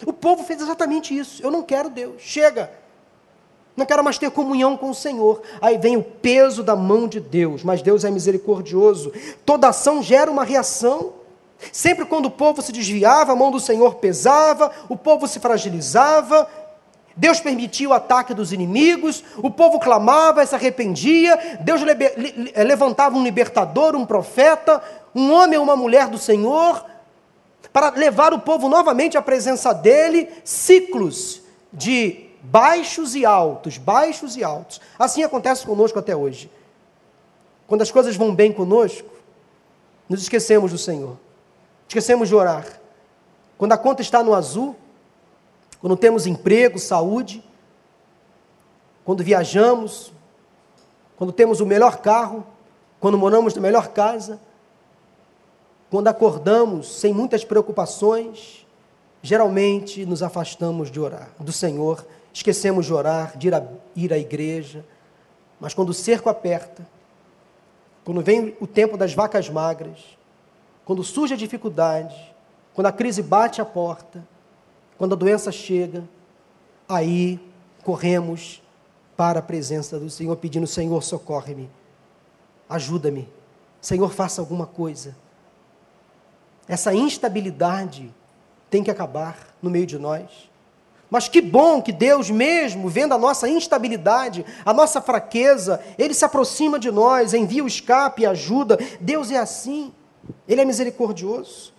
[0.06, 1.44] O povo fez exatamente isso.
[1.44, 2.22] Eu não quero Deus.
[2.22, 2.72] Chega.
[3.78, 5.42] Não quero mais ter comunhão com o Senhor.
[5.62, 7.64] Aí vem o peso da mão de Deus.
[7.64, 9.12] Mas Deus é misericordioso.
[9.46, 11.14] Toda ação gera uma reação.
[11.72, 16.50] Sempre quando o povo se desviava, a mão do Senhor pesava, o povo se fragilizava,
[17.20, 23.24] Deus permitiu o ataque dos inimigos, o povo clamava, se arrependia, Deus eh, levantava um
[23.24, 24.82] libertador, um profeta,
[25.14, 26.86] um homem ou uma mulher do Senhor,
[27.74, 31.42] para levar o povo novamente à presença dele, ciclos
[31.74, 34.80] de baixos e altos, baixos e altos.
[34.98, 36.50] Assim acontece conosco até hoje.
[37.68, 39.10] Quando as coisas vão bem conosco,
[40.08, 41.18] nos esquecemos do Senhor,
[41.86, 42.66] esquecemos de orar.
[43.58, 44.74] Quando a conta está no azul,
[45.82, 47.44] quando temos emprego, saúde,
[49.06, 50.12] quando viajamos,
[51.18, 52.46] quando temos o melhor carro,
[53.00, 54.40] quando moramos na melhor casa,
[55.90, 58.66] quando acordamos sem muitas preocupações,
[59.22, 63.66] geralmente nos afastamos de orar, do Senhor, esquecemos de orar, de ir à,
[63.96, 64.86] ir à igreja,
[65.60, 66.88] mas quando o cerco aperta,
[68.06, 70.18] quando vem o tempo das vacas magras,
[70.86, 72.16] quando surge a dificuldade,
[72.74, 74.26] quando a crise bate a porta,
[75.00, 76.04] quando a doença chega,
[76.88, 77.40] aí
[77.86, 78.62] corremos
[79.16, 81.70] para a presença do Senhor, pedindo: Senhor, socorre-me,
[82.70, 83.28] ajuda-me,
[83.80, 85.16] Senhor, faça alguma coisa.
[86.68, 88.14] Essa instabilidade
[88.70, 90.50] tem que acabar no meio de nós.
[91.10, 96.26] Mas que bom que Deus, mesmo vendo a nossa instabilidade, a nossa fraqueza, Ele se
[96.26, 98.78] aproxima de nós, envia o escape e ajuda.
[99.00, 99.94] Deus é assim,
[100.46, 101.74] Ele é misericordioso.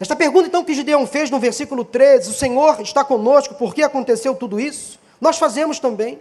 [0.00, 3.82] Esta pergunta, então, que Gideão fez no versículo 13: O Senhor está conosco, por que
[3.82, 4.98] aconteceu tudo isso?
[5.20, 6.20] Nós fazemos também.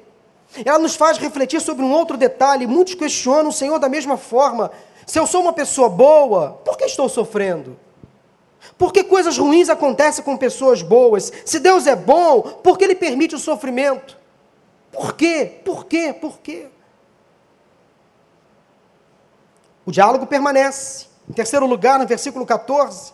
[0.65, 2.65] Ela nos faz refletir sobre um outro detalhe.
[2.65, 4.71] Muitos questionam o Senhor da mesma forma.
[5.05, 7.77] Se eu sou uma pessoa boa, por que estou sofrendo?
[8.77, 11.31] Por que coisas ruins acontecem com pessoas boas?
[11.45, 14.17] Se Deus é bom, por que Ele permite o sofrimento?
[14.91, 15.59] Por quê?
[15.63, 16.13] Por quê?
[16.13, 16.67] Por quê?
[19.85, 21.05] O diálogo permanece.
[21.29, 23.13] Em terceiro lugar, no versículo 14,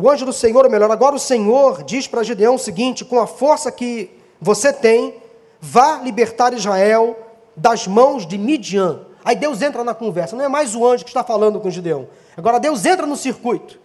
[0.00, 3.20] o anjo do Senhor, ou melhor, agora o Senhor diz para Gideão o seguinte: com
[3.20, 4.10] a força que
[4.40, 5.16] você tem,
[5.60, 7.16] vá libertar Israel
[7.54, 9.00] das mãos de Midian.
[9.22, 12.08] Aí Deus entra na conversa, não é mais o anjo que está falando com Gideão.
[12.34, 13.78] Agora Deus entra no circuito.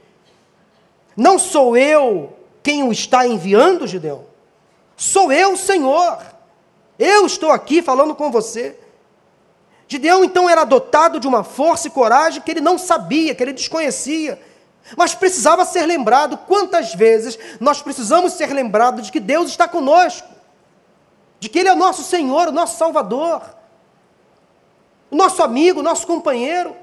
[1.18, 4.24] Não sou eu quem o está enviando, Gideão.
[4.96, 6.20] Sou eu, Senhor.
[6.98, 8.80] Eu estou aqui falando com você.
[9.88, 13.54] Gideão então era dotado de uma força e coragem que ele não sabia, que ele
[13.54, 14.40] desconhecia.
[14.96, 16.38] Mas precisava ser lembrado.
[16.38, 20.28] Quantas vezes nós precisamos ser lembrados de que Deus está conosco,
[21.40, 23.42] de que Ele é o nosso Senhor, o nosso Salvador,
[25.10, 26.76] o nosso amigo, o nosso companheiro.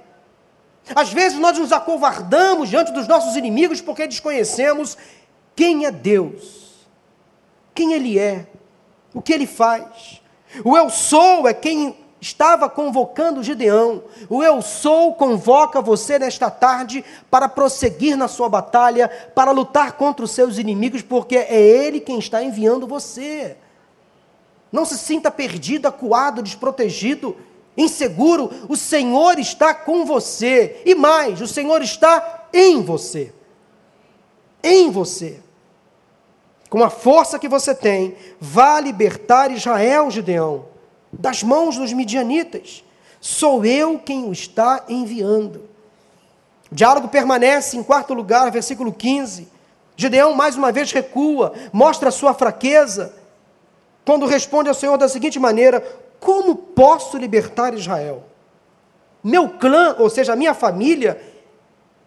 [0.95, 4.99] Às vezes nós nos acovardamos diante dos nossos inimigos porque desconhecemos
[5.55, 6.89] quem é Deus,
[7.73, 8.47] quem Ele é,
[9.15, 10.21] o que Ele faz.
[10.65, 14.05] O eu sou é quem estava convocando Gideão.
[14.31, 20.25] O eu sou convoca você nesta tarde para prosseguir na sua batalha, para lutar contra
[20.25, 23.57] os seus inimigos, porque é Ele quem está enviando você.
[24.71, 27.37] Não se sinta perdido, acuado, desprotegido,
[27.77, 28.51] inseguro.
[28.69, 30.81] O Senhor está com você.
[30.87, 33.35] E mais, o Senhor está em você.
[34.63, 35.41] Em você.
[36.71, 40.72] Com a força que você tem, vá libertar Israel, Gideão
[41.13, 42.83] das mãos dos midianitas.
[43.21, 45.69] Sou eu quem o está enviando.
[46.71, 49.49] O diálogo permanece em quarto lugar, versículo 15.
[49.95, 53.15] Gideão mais uma vez recua, mostra sua fraqueza,
[54.05, 55.81] quando responde ao Senhor da seguinte maneira:
[56.19, 58.25] Como posso libertar Israel?
[59.23, 61.23] Meu clã, ou seja, a minha família,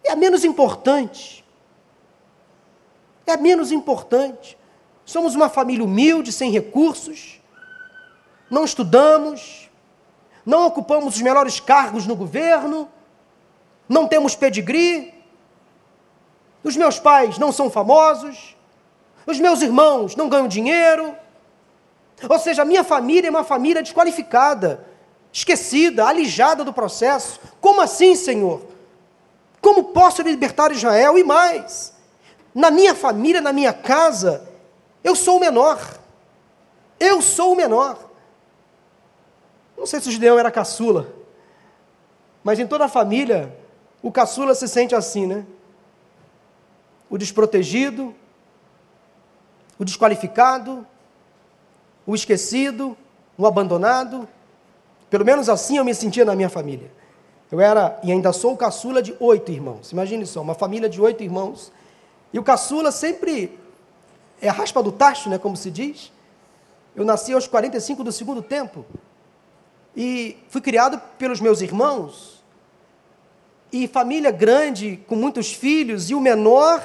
[0.03, 1.45] é a menos importante.
[3.25, 4.57] É a menos importante.
[5.05, 7.39] Somos uma família humilde, sem recursos
[8.49, 9.69] não estudamos,
[10.45, 12.89] não ocupamos os melhores cargos no governo,
[13.88, 15.13] não temos pedigree,
[16.63, 18.55] os meus pais não são famosos,
[19.25, 21.15] os meus irmãos não ganham dinheiro.
[22.27, 24.86] Ou seja, a minha família é uma família desqualificada,
[25.31, 27.39] esquecida, alijada do processo.
[27.60, 28.62] Como assim, Senhor?
[29.62, 31.17] Como posso libertar Israel?
[31.17, 31.93] E mais,
[32.53, 34.47] na minha família, na minha casa,
[35.03, 35.79] eu sou o menor.
[36.99, 37.97] Eu sou o menor.
[39.77, 41.13] Não sei se o Gideão era caçula,
[42.43, 43.55] mas em toda a família,
[44.01, 45.45] o caçula se sente assim, né?
[47.09, 48.13] O desprotegido,
[49.77, 50.85] o desqualificado,
[52.05, 52.95] o esquecido,
[53.38, 54.27] o abandonado.
[55.09, 56.91] Pelo menos assim eu me sentia na minha família.
[57.51, 59.91] Eu era, e ainda sou o caçula de oito irmãos.
[59.91, 61.71] Imagine só, uma família de oito irmãos.
[62.33, 63.57] E o caçula sempre
[64.41, 66.11] é a raspa do tacho, né, como se diz.
[66.95, 68.85] Eu nasci aos 45 do segundo tempo.
[69.95, 72.43] E fui criado pelos meus irmãos.
[73.71, 76.81] E família grande, com muitos filhos, e o menor,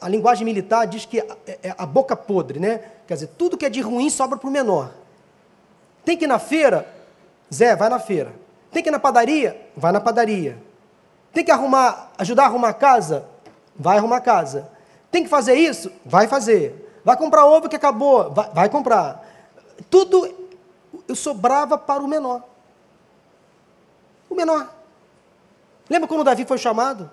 [0.00, 1.26] a linguagem militar diz que é,
[1.62, 2.80] é a boca podre, né?
[3.06, 4.92] Quer dizer, tudo que é de ruim sobra para o menor.
[6.04, 6.86] Tem que ir na feira?
[7.52, 8.32] Zé, vai na feira.
[8.70, 9.68] Tem que ir na padaria?
[9.76, 10.58] Vai na padaria.
[11.32, 13.26] Tem que arrumar, ajudar a arrumar a casa?
[13.76, 14.68] Vai arrumar a casa.
[15.10, 15.90] Tem que fazer isso?
[16.04, 17.00] Vai fazer.
[17.04, 18.30] Vai comprar ovo que acabou?
[18.30, 19.26] Vai, vai comprar.
[19.88, 20.47] Tudo
[21.08, 22.44] eu sobrava para o menor.
[24.28, 24.72] O menor.
[25.88, 27.10] Lembra quando Davi foi chamado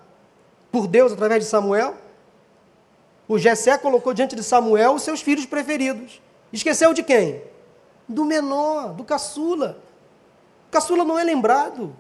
[0.70, 1.96] por Deus através de Samuel?
[3.26, 6.22] O Jessé colocou diante de Samuel os seus filhos preferidos.
[6.52, 7.42] Esqueceu de quem?
[8.08, 9.80] Do menor, do caçula.
[10.68, 11.96] O caçula não é lembrado.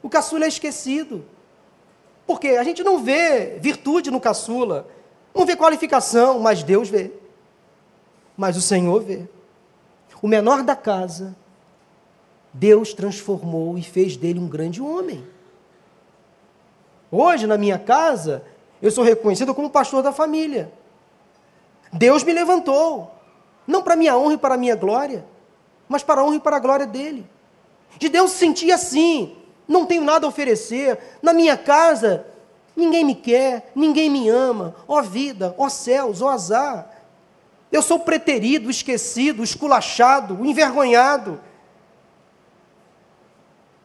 [0.00, 1.26] O caçula é esquecido.
[2.26, 4.86] Porque a gente não vê virtude no caçula,
[5.34, 7.10] não vê qualificação, mas Deus vê.
[8.36, 9.26] Mas o Senhor vê
[10.20, 11.36] o menor da casa,
[12.52, 15.24] Deus transformou e fez dele um grande homem.
[17.10, 18.42] Hoje, na minha casa,
[18.82, 20.72] eu sou reconhecido como pastor da família.
[21.92, 23.10] Deus me levantou,
[23.66, 25.24] não para minha honra e para minha glória,
[25.88, 27.26] mas para a honra e para a glória dele.
[27.98, 32.26] De Deus se sentia assim, não tenho nada a oferecer, na minha casa
[32.76, 36.97] ninguém me quer, ninguém me ama, ó vida, ó céus, ó azar.
[37.70, 41.38] Eu sou preterido, esquecido, esculachado, envergonhado.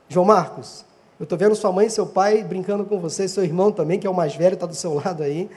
[0.08, 0.86] João Marcos,
[1.20, 4.08] eu estou vendo sua mãe e seu pai brincando com você, seu irmão também, que
[4.08, 5.50] é o mais velho, está do seu lado aí.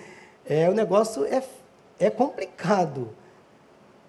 [0.44, 1.42] É, o negócio é,
[2.00, 3.10] é complicado.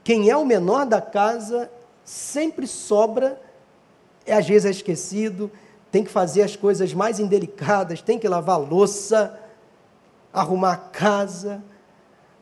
[0.03, 1.69] Quem é o menor da casa
[2.03, 3.39] sempre sobra,
[4.25, 5.51] é, às vezes é esquecido,
[5.91, 9.39] tem que fazer as coisas mais indelicadas, tem que lavar louça,
[10.33, 11.61] arrumar a casa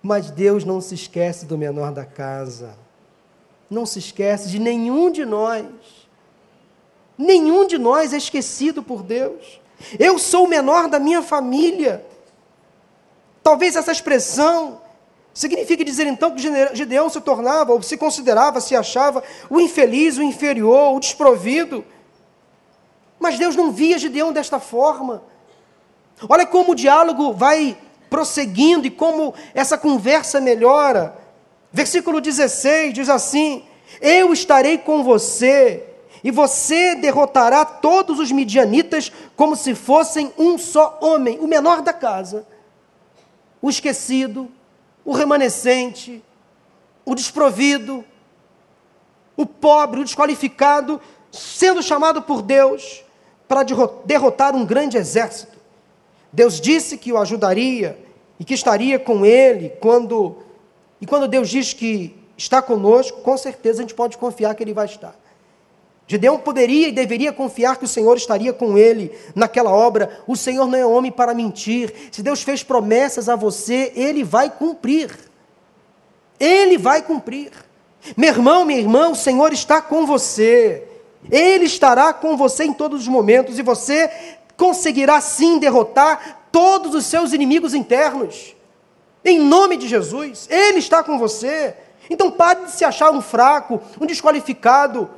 [0.05, 2.77] mas Deus não se esquece do menor da casa.
[3.67, 5.65] Não se esquece de nenhum de nós.
[7.17, 9.59] Nenhum de nós é esquecido por Deus.
[9.97, 12.05] Eu sou o menor da minha família.
[13.41, 14.81] Talvez essa expressão
[15.33, 16.41] Significa dizer então que
[16.73, 21.83] Gideão se tornava, ou se considerava, se achava o infeliz, o inferior, o desprovido.
[23.19, 25.21] Mas Deus não via Gideão desta forma.
[26.29, 27.77] Olha como o diálogo vai
[28.15, 31.17] prosseguindo e como essa conversa melhora.
[31.69, 33.65] Versículo 16 diz assim:
[33.99, 35.83] Eu estarei com você,
[36.23, 41.91] e você derrotará todos os midianitas como se fossem um só homem, o menor da
[41.91, 42.47] casa,
[43.61, 44.49] o esquecido,
[45.03, 46.23] o remanescente,
[47.03, 48.05] o desprovido,
[49.35, 51.01] o pobre, o desqualificado,
[51.33, 53.03] sendo chamado por Deus
[53.45, 53.65] para
[54.05, 55.57] derrotar um grande exército.
[56.31, 58.04] Deus disse que o ajudaria
[58.39, 60.37] e que estaria com ele quando
[60.99, 64.73] e quando Deus diz que está conosco, com certeza a gente pode confiar que ele
[64.73, 65.15] vai estar.
[66.07, 70.21] Gideão poderia e deveria confiar que o Senhor estaria com ele naquela obra.
[70.27, 71.91] O Senhor não é homem para mentir.
[72.11, 75.11] Se Deus fez promessas a você, ele vai cumprir.
[76.39, 77.51] Ele vai cumprir.
[78.15, 80.87] Meu irmão, minha irmã, o Senhor está com você.
[81.31, 84.11] Ele estará com você em todos os momentos e você
[84.55, 88.55] conseguirá sim derrotar todos os seus inimigos internos.
[89.25, 91.75] Em nome de Jesus, Ele está com você.
[92.09, 95.09] Então pare de se achar um fraco, um desqualificado,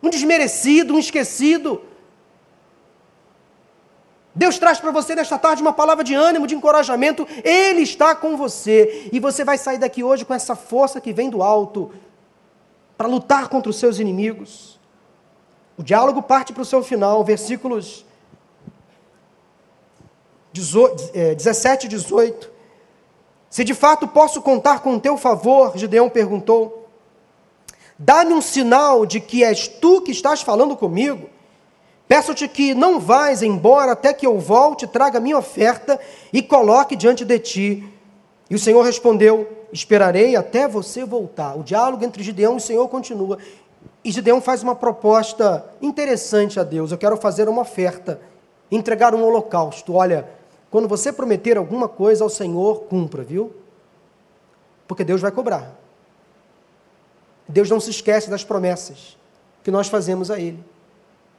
[0.00, 1.82] um desmerecido, um esquecido.
[4.32, 7.26] Deus traz para você nesta tarde uma palavra de ânimo, de encorajamento.
[7.42, 9.10] Ele está com você.
[9.12, 11.90] E você vai sair daqui hoje com essa força que vem do alto
[12.96, 14.78] para lutar contra os seus inimigos.
[15.76, 18.06] O diálogo parte para o seu final, versículos
[20.52, 22.50] 17 e 18.
[23.50, 26.88] Se de fato posso contar com o teu favor, Gideão perguntou,
[27.98, 31.28] dá-me um sinal de que és tu que estás falando comigo.
[32.08, 36.00] Peço-te que não vás embora até que eu volte, traga minha oferta
[36.32, 37.88] e coloque diante de ti.
[38.50, 41.56] E o Senhor respondeu: Esperarei até você voltar.
[41.56, 43.38] O diálogo entre Gideão e o Senhor continua.
[44.04, 46.90] E Gideão faz uma proposta interessante a Deus.
[46.90, 48.20] Eu quero fazer uma oferta,
[48.70, 49.94] entregar um holocausto.
[49.94, 50.28] Olha,
[50.72, 53.54] quando você prometer alguma coisa ao Senhor, cumpra, viu?
[54.88, 55.70] Porque Deus vai cobrar.
[57.46, 59.16] Deus não se esquece das promessas
[59.62, 60.64] que nós fazemos a Ele.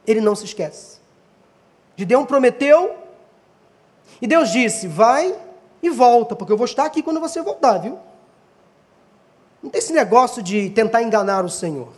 [0.07, 0.99] Ele não se esquece.
[1.97, 2.95] Gideão prometeu,
[4.21, 5.35] e Deus disse: vai
[5.81, 7.99] e volta, porque eu vou estar aqui quando você voltar, viu?
[9.61, 11.91] Não tem esse negócio de tentar enganar o Senhor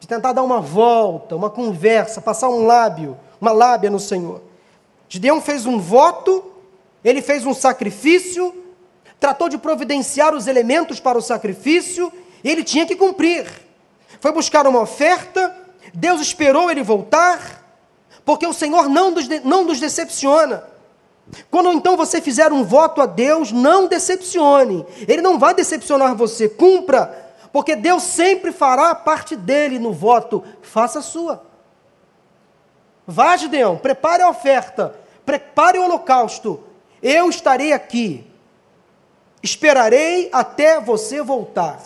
[0.00, 4.40] de tentar dar uma volta, uma conversa, passar um lábio, uma lábia no Senhor.
[5.10, 6.42] Gideão fez um voto,
[7.04, 8.54] ele fez um sacrifício,
[9.18, 12.10] tratou de providenciar os elementos para o sacrifício,
[12.42, 13.46] e ele tinha que cumprir.
[14.20, 15.54] Foi buscar uma oferta,
[15.92, 17.62] Deus esperou ele voltar,
[18.24, 20.64] porque o Senhor não nos, não nos decepciona.
[21.50, 24.86] Quando então você fizer um voto a Deus, não decepcione.
[25.06, 26.48] Ele não vai decepcionar você.
[26.48, 31.42] Cumpra porque Deus sempre fará a parte dele no voto, faça a sua.
[33.06, 34.94] Vá, Gideão, prepare a oferta,
[35.30, 36.60] prepare o holocausto.
[37.02, 38.26] Eu estarei aqui,
[39.42, 41.80] esperarei até você voltar.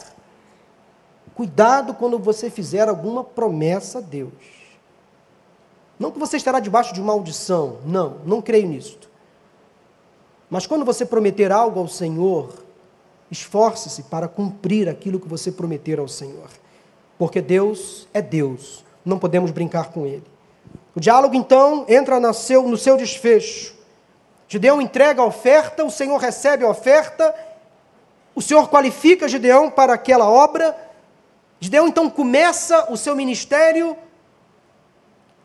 [1.34, 4.32] Cuidado quando você fizer alguma promessa a Deus.
[5.98, 9.10] Não que você estará debaixo de maldição, não, não creio nisto.
[10.48, 12.64] Mas quando você prometer algo ao Senhor,
[13.30, 16.48] Esforce-se para cumprir aquilo que você prometer ao Senhor.
[17.18, 20.22] Porque Deus é Deus, não podemos brincar com Ele.
[20.94, 23.74] O diálogo, então, entra no seu, no seu desfecho.
[24.46, 27.34] Gideão entrega a oferta, o Senhor recebe a oferta,
[28.34, 30.76] o Senhor qualifica Gideão para aquela obra.
[31.58, 33.96] Gideão, então, começa o seu ministério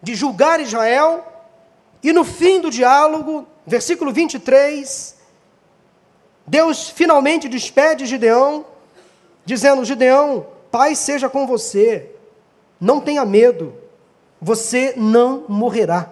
[0.02, 1.26] de julgar Israel,
[2.04, 5.18] e no fim do diálogo, versículo 23,
[6.46, 8.66] Deus finalmente despede Gideão,
[9.46, 12.12] dizendo: Gideão, Pai seja com você,
[12.80, 13.74] não tenha medo,
[14.42, 16.10] você não morrerá.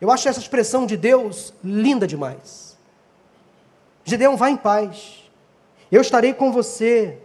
[0.00, 2.76] Eu acho essa expressão de Deus linda demais.
[4.04, 5.24] Gideão, vá em paz,
[5.90, 7.18] eu estarei com você,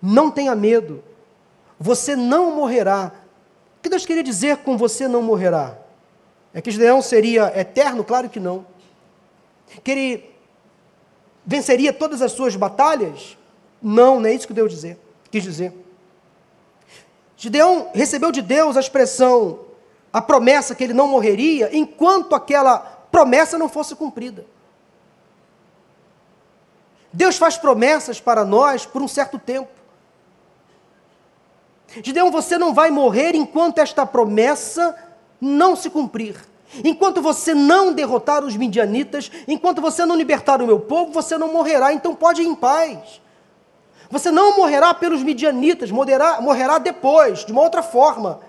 [0.00, 1.02] não tenha medo,
[1.78, 3.12] você não morrerá.
[3.78, 5.76] O que Deus queria dizer com você não morrerá?
[6.52, 8.04] É que Gideão seria eterno?
[8.04, 8.66] Claro que não.
[9.82, 10.30] Que ele
[11.44, 13.36] venceria todas as suas batalhas?
[13.82, 14.98] Não, não é isso que Deus dizer,
[15.30, 15.72] quis dizer.
[17.40, 19.60] Gideão recebeu de Deus a expressão,
[20.12, 22.78] a promessa que ele não morreria, enquanto aquela
[23.10, 24.44] promessa não fosse cumprida.
[27.10, 29.70] Deus faz promessas para nós por um certo tempo.
[32.04, 34.94] Gideão, você não vai morrer enquanto esta promessa
[35.40, 36.36] não se cumprir.
[36.84, 41.50] Enquanto você não derrotar os midianitas, enquanto você não libertar o meu povo, você não
[41.50, 43.18] morrerá, então pode ir em paz.
[44.10, 48.40] Você não morrerá pelos midianitas, morrerá, morrerá depois, de uma outra forma.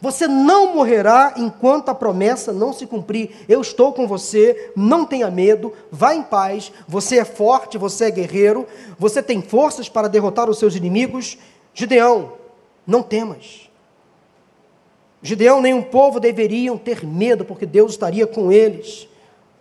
[0.00, 3.44] Você não morrerá enquanto a promessa não se cumprir.
[3.46, 6.72] Eu estou com você, não tenha medo, vá em paz.
[6.88, 8.66] Você é forte, você é guerreiro,
[8.98, 11.36] você tem forças para derrotar os seus inimigos.
[11.74, 12.32] Gideão,
[12.86, 13.68] não temas.
[15.22, 19.06] Gideão nem povo deveriam ter medo, porque Deus estaria com eles.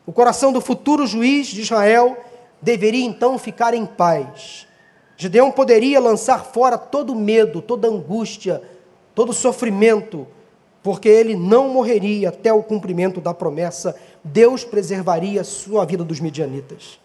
[0.06, 2.18] O coração do futuro juiz de Israel
[2.62, 4.69] deveria então ficar em paz.
[5.22, 8.64] Gideão poderia lançar fora todo medo, toda angústia,
[9.14, 10.26] todo sofrimento,
[10.82, 13.94] porque ele não morreria até o cumprimento da promessa.
[14.24, 16.98] Deus preservaria a sua vida dos midianitas.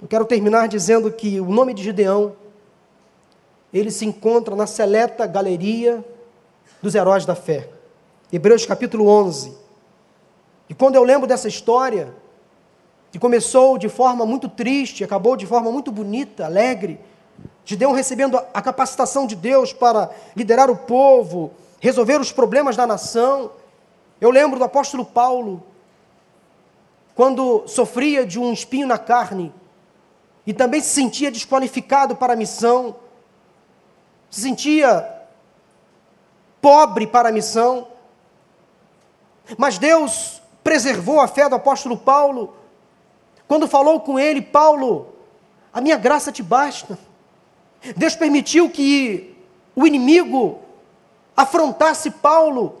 [0.00, 2.32] Eu quero terminar dizendo que o nome de Gideão
[3.72, 6.04] ele se encontra na seleta galeria
[6.82, 7.68] dos heróis da fé.
[8.32, 9.56] Hebreus capítulo 11.
[10.68, 12.12] E quando eu lembro dessa história,
[13.12, 16.98] que começou de forma muito triste, acabou de forma muito bonita, alegre,
[17.64, 23.52] Gideão recebendo a capacitação de Deus para liderar o povo, resolver os problemas da nação.
[24.20, 25.62] Eu lembro do apóstolo Paulo,
[27.14, 29.54] quando sofria de um espinho na carne
[30.46, 32.96] e também se sentia desqualificado para a missão,
[34.28, 35.08] se sentia
[36.60, 37.88] pobre para a missão.
[39.56, 42.56] Mas Deus preservou a fé do apóstolo Paulo.
[43.46, 45.14] Quando falou com ele, Paulo,
[45.72, 46.98] a minha graça te basta.
[47.96, 49.34] Deus permitiu que
[49.74, 50.60] o inimigo
[51.36, 52.80] afrontasse Paulo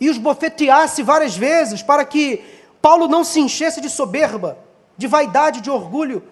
[0.00, 2.42] e os bofeteasse várias vezes para que
[2.80, 4.58] Paulo não se enchesse de soberba,
[4.96, 6.22] de vaidade, de orgulho.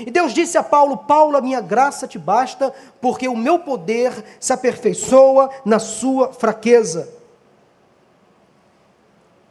[0.00, 4.12] E Deus disse a Paulo: Paulo, a minha graça te basta, porque o meu poder
[4.40, 7.08] se aperfeiçoa na sua fraqueza.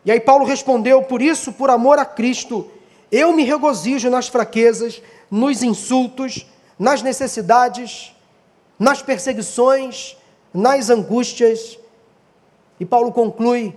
[0.03, 2.69] E aí Paulo respondeu: Por isso, por amor a Cristo,
[3.11, 6.45] eu me regozijo nas fraquezas, nos insultos,
[6.81, 8.11] nas necessidades,
[8.79, 10.17] nas perseguições,
[10.51, 11.77] nas angústias.
[12.79, 13.75] E Paulo conclui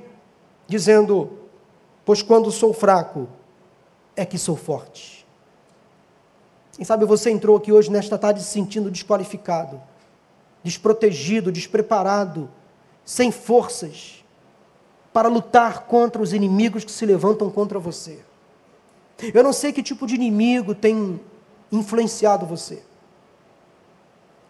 [0.66, 1.38] dizendo:
[2.02, 3.28] Pois quando sou fraco,
[4.16, 5.26] é que sou forte.
[6.72, 9.82] Quem sabe você entrou aqui hoje, nesta tarde, se sentindo desqualificado,
[10.62, 12.48] desprotegido, despreparado,
[13.04, 14.24] sem forças
[15.12, 18.18] para lutar contra os inimigos que se levantam contra você.
[19.34, 21.20] Eu não sei que tipo de inimigo tem
[21.70, 22.82] influenciado você.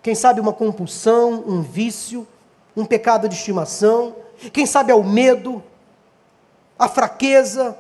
[0.05, 2.29] Quem sabe uma compulsão, um vício,
[2.77, 4.15] um pecado de estimação.
[4.53, 5.65] Quem sabe é o medo,
[6.79, 7.75] a fraqueza.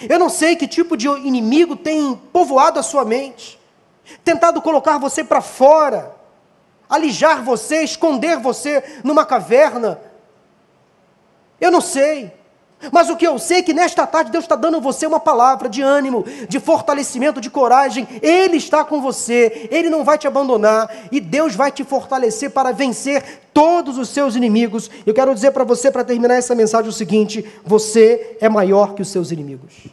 [0.00, 3.56] Eu não sei que tipo de inimigo tem povoado a sua mente,
[4.24, 6.12] tentado colocar você para fora,
[6.90, 10.00] alijar você, esconder você numa caverna.
[11.60, 12.32] Eu não sei.
[12.90, 15.20] Mas o que eu sei é que nesta tarde Deus está dando a você uma
[15.20, 18.08] palavra de ânimo, de fortalecimento, de coragem.
[18.20, 22.72] Ele está com você, Ele não vai te abandonar e Deus vai te fortalecer para
[22.72, 24.90] vencer todos os seus inimigos.
[25.06, 29.02] Eu quero dizer para você, para terminar essa mensagem, o seguinte: você é maior que
[29.02, 29.86] os seus inimigos.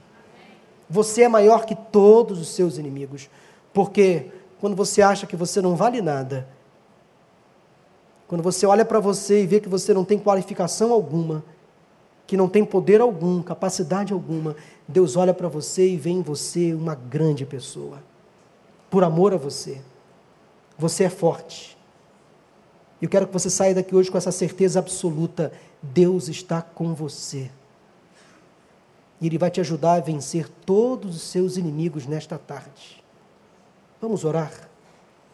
[0.90, 3.30] Você é maior que todos os seus inimigos.
[3.72, 6.48] Porque quando você acha que você não vale nada,
[8.28, 11.44] quando você olha para você e vê que você não tem qualificação alguma,
[12.30, 14.56] que não tem poder algum, capacidade alguma,
[14.88, 18.04] Deus olha para você e vê em você uma grande pessoa.
[18.88, 19.82] Por amor a você.
[20.78, 21.76] Você é forte.
[23.02, 25.52] Eu quero que você saia daqui hoje com essa certeza absoluta:
[25.82, 27.50] Deus está com você.
[29.20, 33.04] E Ele vai te ajudar a vencer todos os seus inimigos nesta tarde.
[34.00, 34.70] Vamos orar?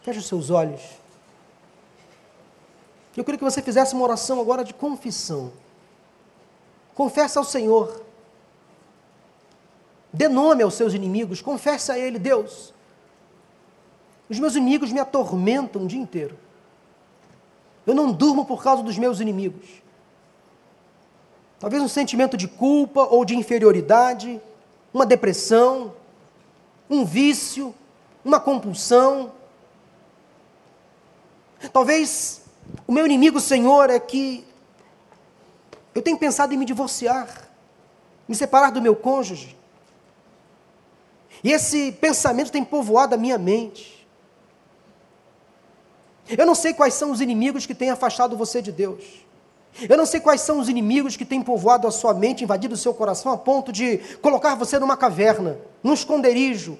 [0.01, 0.81] Feche os seus olhos.
[3.17, 5.51] Eu queria que você fizesse uma oração agora de confissão.
[6.95, 8.03] Confessa ao Senhor.
[10.11, 12.73] Dê nome aos seus inimigos, confessa a Ele, Deus.
[14.29, 16.37] Os meus inimigos me atormentam o dia inteiro.
[17.85, 19.83] Eu não durmo por causa dos meus inimigos.
[21.59, 24.41] Talvez um sentimento de culpa ou de inferioridade,
[24.93, 25.93] uma depressão,
[26.89, 27.75] um vício,
[28.23, 29.33] uma compulsão.
[31.73, 32.41] Talvez
[32.87, 34.45] o meu inimigo, Senhor, é que
[35.95, 37.49] eu tenho pensado em me divorciar,
[38.27, 39.55] me separar do meu cônjuge.
[41.41, 44.05] E esse pensamento tem povoado a minha mente.
[46.27, 49.25] Eu não sei quais são os inimigos que têm afastado você de Deus.
[49.89, 52.77] Eu não sei quais são os inimigos que têm povoado a sua mente, invadido o
[52.77, 56.77] seu coração, a ponto de colocar você numa caverna, num esconderijo.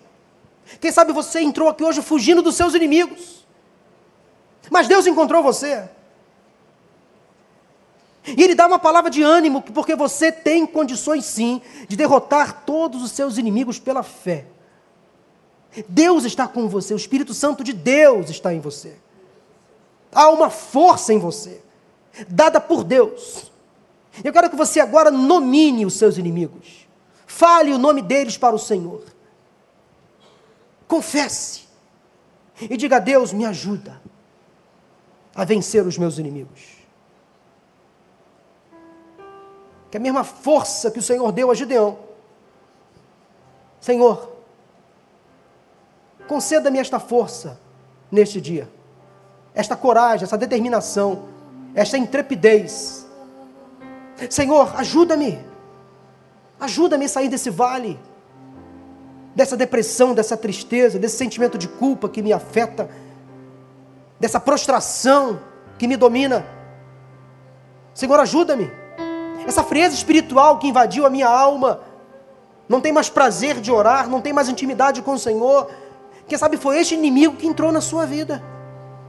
[0.82, 3.46] Quem sabe você entrou aqui hoje fugindo dos seus inimigos.
[4.70, 5.88] Mas Deus encontrou você.
[8.28, 13.04] E ele dá uma palavra de ânimo, porque você tem condições sim de derrotar todos
[13.04, 14.48] os seus inimigos pela fé.
[15.88, 18.96] Deus está com você, o Espírito Santo de Deus está em você.
[20.12, 21.62] Há uma força em você,
[22.28, 23.52] dada por Deus.
[24.24, 26.88] Eu quero que você agora nomine os seus inimigos.
[27.28, 29.04] Fale o nome deles para o Senhor.
[30.88, 31.66] Confesse.
[32.62, 34.02] E diga a Deus: me ajuda
[35.36, 36.85] a vencer os meus inimigos.
[39.96, 41.98] Que a mesma força que o Senhor deu a Gideão,
[43.80, 44.30] Senhor,
[46.28, 47.58] conceda-me esta força
[48.12, 48.68] neste dia,
[49.54, 51.30] esta coragem, essa determinação,
[51.74, 53.08] esta intrepidez.
[54.30, 55.40] Senhor, ajuda-me,
[56.60, 57.98] ajuda-me a sair desse vale,
[59.34, 62.90] dessa depressão, dessa tristeza, desse sentimento de culpa que me afeta
[64.20, 65.40] dessa prostração
[65.80, 66.46] que me domina.
[67.94, 68.84] Senhor, ajuda-me.
[69.48, 71.82] Essa frieza espiritual que invadiu a minha alma,
[72.68, 75.70] não tem mais prazer de orar, não tem mais intimidade com o Senhor.
[76.28, 78.44] Quem sabe foi este inimigo que entrou na sua vida.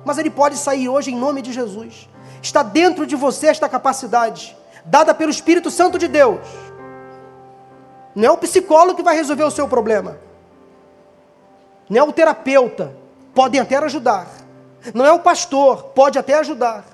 [0.05, 2.09] Mas ele pode sair hoje em nome de Jesus.
[2.43, 6.41] Está dentro de você esta capacidade, dada pelo Espírito Santo de Deus.
[8.15, 10.19] Não é o psicólogo que vai resolver o seu problema.
[11.89, 12.95] Não é o terapeuta.
[13.35, 14.27] Podem até ajudar
[14.95, 16.85] não é o pastor, pode até ajudar.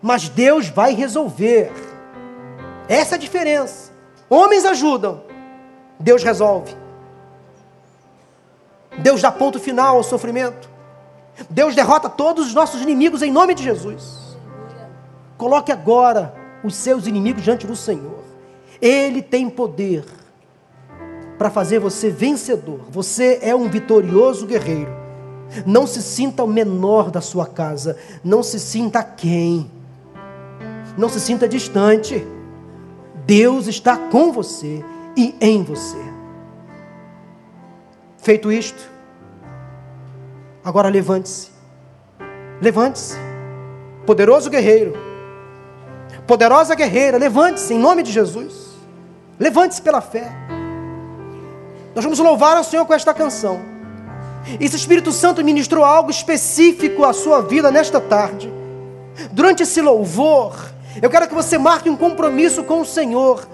[0.00, 1.72] Mas Deus vai resolver.
[2.88, 3.92] Essa é a diferença.
[4.28, 5.22] Homens ajudam,
[5.98, 6.74] Deus resolve.
[8.98, 10.68] Deus dá ponto final ao sofrimento.
[11.48, 14.36] Deus derrota todos os nossos inimigos em nome de Jesus.
[15.38, 18.22] Coloque agora os seus inimigos diante do Senhor.
[18.80, 20.04] Ele tem poder
[21.38, 22.80] para fazer você vencedor.
[22.90, 24.92] Você é um vitorioso guerreiro.
[25.66, 27.96] Não se sinta o menor da sua casa.
[28.22, 29.70] Não se sinta quem.
[30.96, 32.26] Não se sinta distante.
[33.24, 34.84] Deus está com você
[35.16, 35.98] e em você.
[38.18, 38.88] Feito isto,
[40.64, 41.50] agora levante-se.
[42.60, 43.16] Levante-se.
[44.06, 44.94] Poderoso guerreiro.
[46.26, 48.70] Poderosa guerreira, levante-se em nome de Jesus.
[49.38, 50.30] Levante-se pela fé.
[51.94, 53.60] Nós vamos louvar ao Senhor com esta canção.
[54.58, 58.52] E se o Espírito Santo ministrou algo específico à sua vida nesta tarde,
[59.32, 63.46] durante esse louvor, eu quero que você marque um compromisso com o Senhor.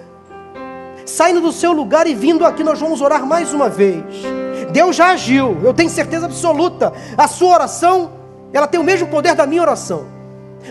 [1.05, 4.05] Saindo do seu lugar e vindo aqui, nós vamos orar mais uma vez.
[4.73, 6.93] Deus já agiu, eu tenho certeza absoluta.
[7.17, 8.11] A sua oração,
[8.53, 10.07] ela tem o mesmo poder da minha oração.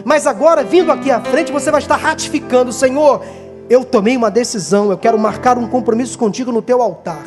[0.06, 3.24] Mas agora, vindo aqui à frente, você vai estar ratificando, Senhor,
[3.70, 7.24] eu tomei uma decisão, eu quero marcar um compromisso contigo no teu altar.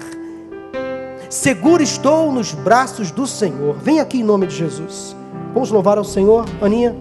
[1.28, 3.76] Seguro estou nos braços do Senhor.
[3.76, 5.16] Vem aqui em nome de Jesus.
[5.52, 6.94] Vamos louvar ao Senhor, Aninha.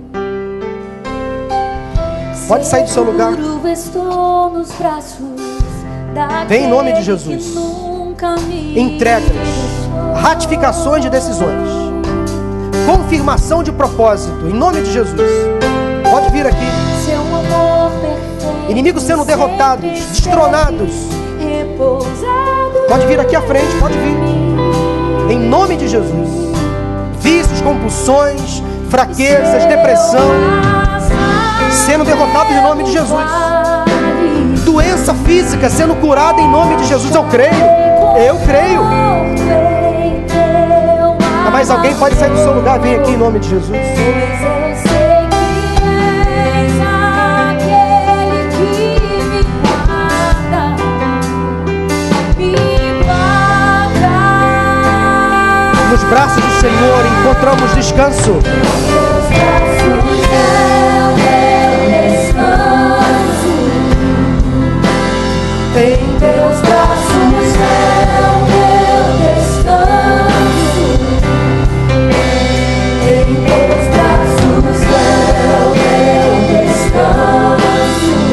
[2.49, 3.33] Pode sair do seu lugar.
[6.47, 7.53] Vem em nome de Jesus.
[8.75, 9.29] Entregas,
[10.19, 11.69] ratificações de decisões,
[12.87, 15.29] confirmação de propósito, em nome de Jesus.
[16.09, 16.57] Pode vir aqui.
[18.67, 20.91] Inimigos sendo derrotados, destronados.
[22.87, 25.31] Pode vir aqui à frente, pode vir.
[25.31, 26.29] Em nome de Jesus.
[27.19, 30.78] Vícios, compulsões, fraquezas, depressão,
[31.89, 33.25] sendo derrotados em nome de Jesus.
[34.63, 37.15] Doença física sendo curada em nome de Jesus.
[37.15, 37.51] Eu creio.
[38.23, 38.81] Eu creio.
[41.47, 43.79] Ah, mas alguém pode sair do seu lugar, vem aqui em nome de Jesus.
[55.91, 58.37] nos braços do Senhor encontramos descanso.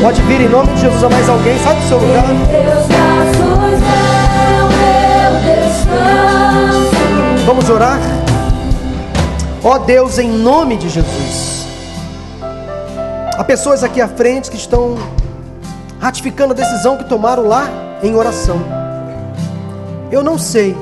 [0.07, 2.25] Pode vir em nome de Jesus a mais alguém, sai do seu lugar.
[7.45, 7.99] Vamos orar?
[9.65, 11.67] Ó oh Deus, em nome de Jesus.
[13.37, 14.97] Há pessoas aqui à frente que estão
[15.99, 17.69] ratificando a decisão que tomaram lá
[18.01, 18.61] em oração.
[20.13, 20.77] Eu não sei,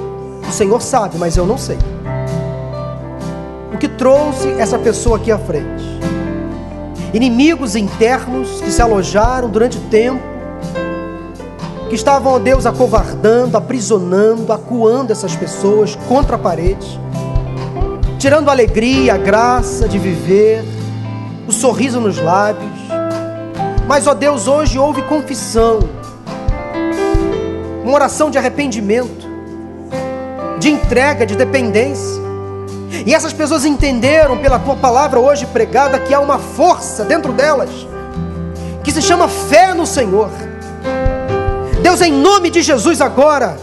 [0.47, 1.79] o Senhor sabe, mas eu não sei.
[3.73, 5.94] O que trouxe essa pessoa aqui à frente?
[7.15, 10.21] Inimigos internos que se alojaram durante o tempo
[11.89, 17.01] que estavam, ó Deus, acovardando, aprisionando, acuando essas pessoas contra a parede,
[18.19, 20.65] tirando a alegria, a graça de viver,
[21.47, 22.73] o sorriso nos lábios,
[23.87, 25.79] Mas, ó Deus, hoje houve confissão,
[27.85, 29.29] uma oração de arrependimento,
[30.59, 32.24] de entrega, de dependência.
[33.07, 37.69] E essas pessoas entenderam pela tua palavra hoje pregada que há uma força dentro delas,
[38.83, 40.31] que se chama fé no Senhor.
[41.83, 43.59] Deus, em nome de Jesus agora,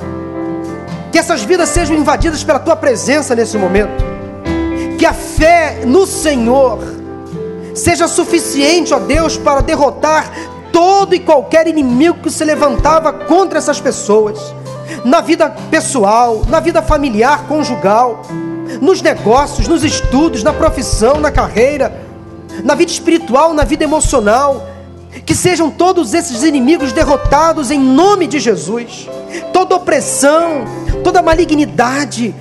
[1.11, 4.03] que essas vidas sejam invadidas pela tua presença nesse momento,
[4.99, 6.79] que a fé no Senhor
[7.73, 10.31] seja suficiente, ó Deus, para derrotar
[10.71, 14.39] todo e qualquer inimigo que se levantava contra essas pessoas,
[15.03, 18.21] na vida pessoal, na vida familiar, conjugal,
[18.79, 21.91] nos negócios, nos estudos, na profissão, na carreira,
[22.63, 24.67] na vida espiritual, na vida emocional.
[25.25, 29.09] Que sejam todos esses inimigos derrotados em nome de Jesus.
[29.51, 30.65] Toda opressão,
[31.03, 32.33] toda malignidade,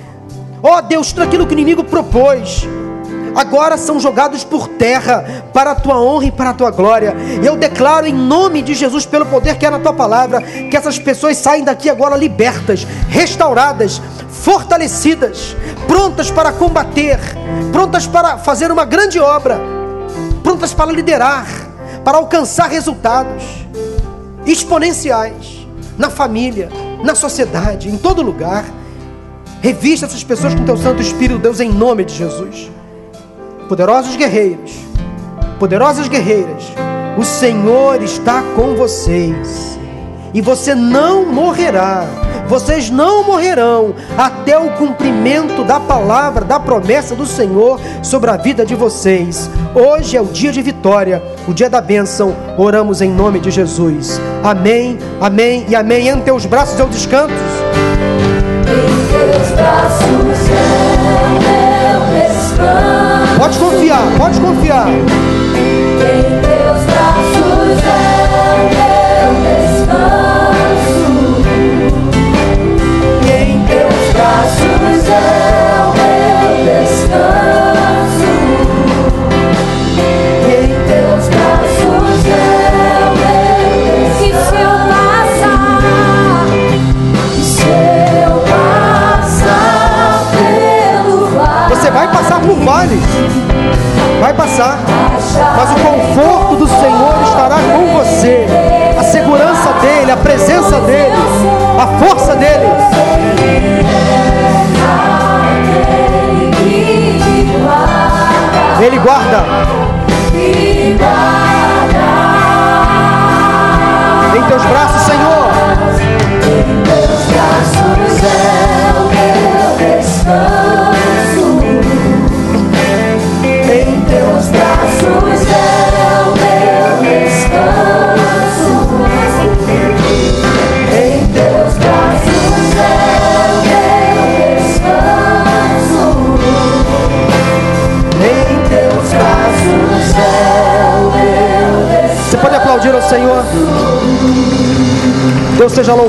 [0.63, 2.65] ó oh, Deus, tudo aquilo que o inimigo propôs
[3.35, 7.15] agora são jogados por terra para a tua honra e para a tua glória.
[7.43, 10.99] Eu declaro em nome de Jesus, pelo poder que é na tua palavra, que essas
[10.99, 15.55] pessoas saem daqui agora libertas, restauradas, fortalecidas,
[15.87, 17.19] prontas para combater,
[17.71, 19.59] prontas para fazer uma grande obra,
[20.43, 21.47] prontas para liderar,
[22.03, 23.43] para alcançar resultados
[24.45, 25.67] exponenciais
[25.97, 26.69] na família,
[27.03, 28.65] na sociedade, em todo lugar.
[29.61, 32.71] Revista essas pessoas com teu Santo Espírito, Deus, em nome de Jesus
[33.71, 34.73] poderosos guerreiros,
[35.57, 36.73] poderosas guerreiras,
[37.17, 39.79] o Senhor está com vocês.
[40.33, 42.05] E você não morrerá.
[42.49, 48.65] Vocês não morrerão até o cumprimento da palavra, da promessa do Senhor sobre a vida
[48.65, 49.49] de vocês.
[49.73, 52.35] Hoje é o dia de vitória, o dia da bênção.
[52.57, 54.19] Oramos em nome de Jesus.
[54.43, 56.09] Amém, amém e amém.
[56.09, 57.33] Em teus braços eu descanto.
[58.67, 60.30] Em teus braços
[63.51, 64.85] Pode confiar, pode confiar.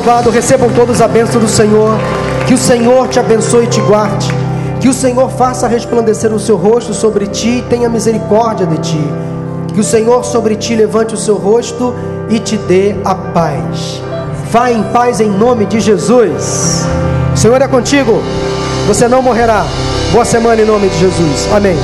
[0.02, 1.96] Louvado, recebam todos a bênção do Senhor.
[2.48, 4.28] Que o Senhor te abençoe e te guarde.
[4.80, 9.00] Que o Senhor faça resplandecer o seu rosto sobre ti e tenha misericórdia de ti.
[9.72, 11.94] Que o Senhor sobre ti levante o seu rosto
[12.28, 14.02] e te dê a paz.
[14.50, 16.84] Vá em paz em nome de Jesus.
[17.32, 18.20] O Senhor é contigo.
[18.88, 19.64] Você não morrerá.
[20.10, 21.48] Boa semana em nome de Jesus.
[21.54, 21.76] Amém.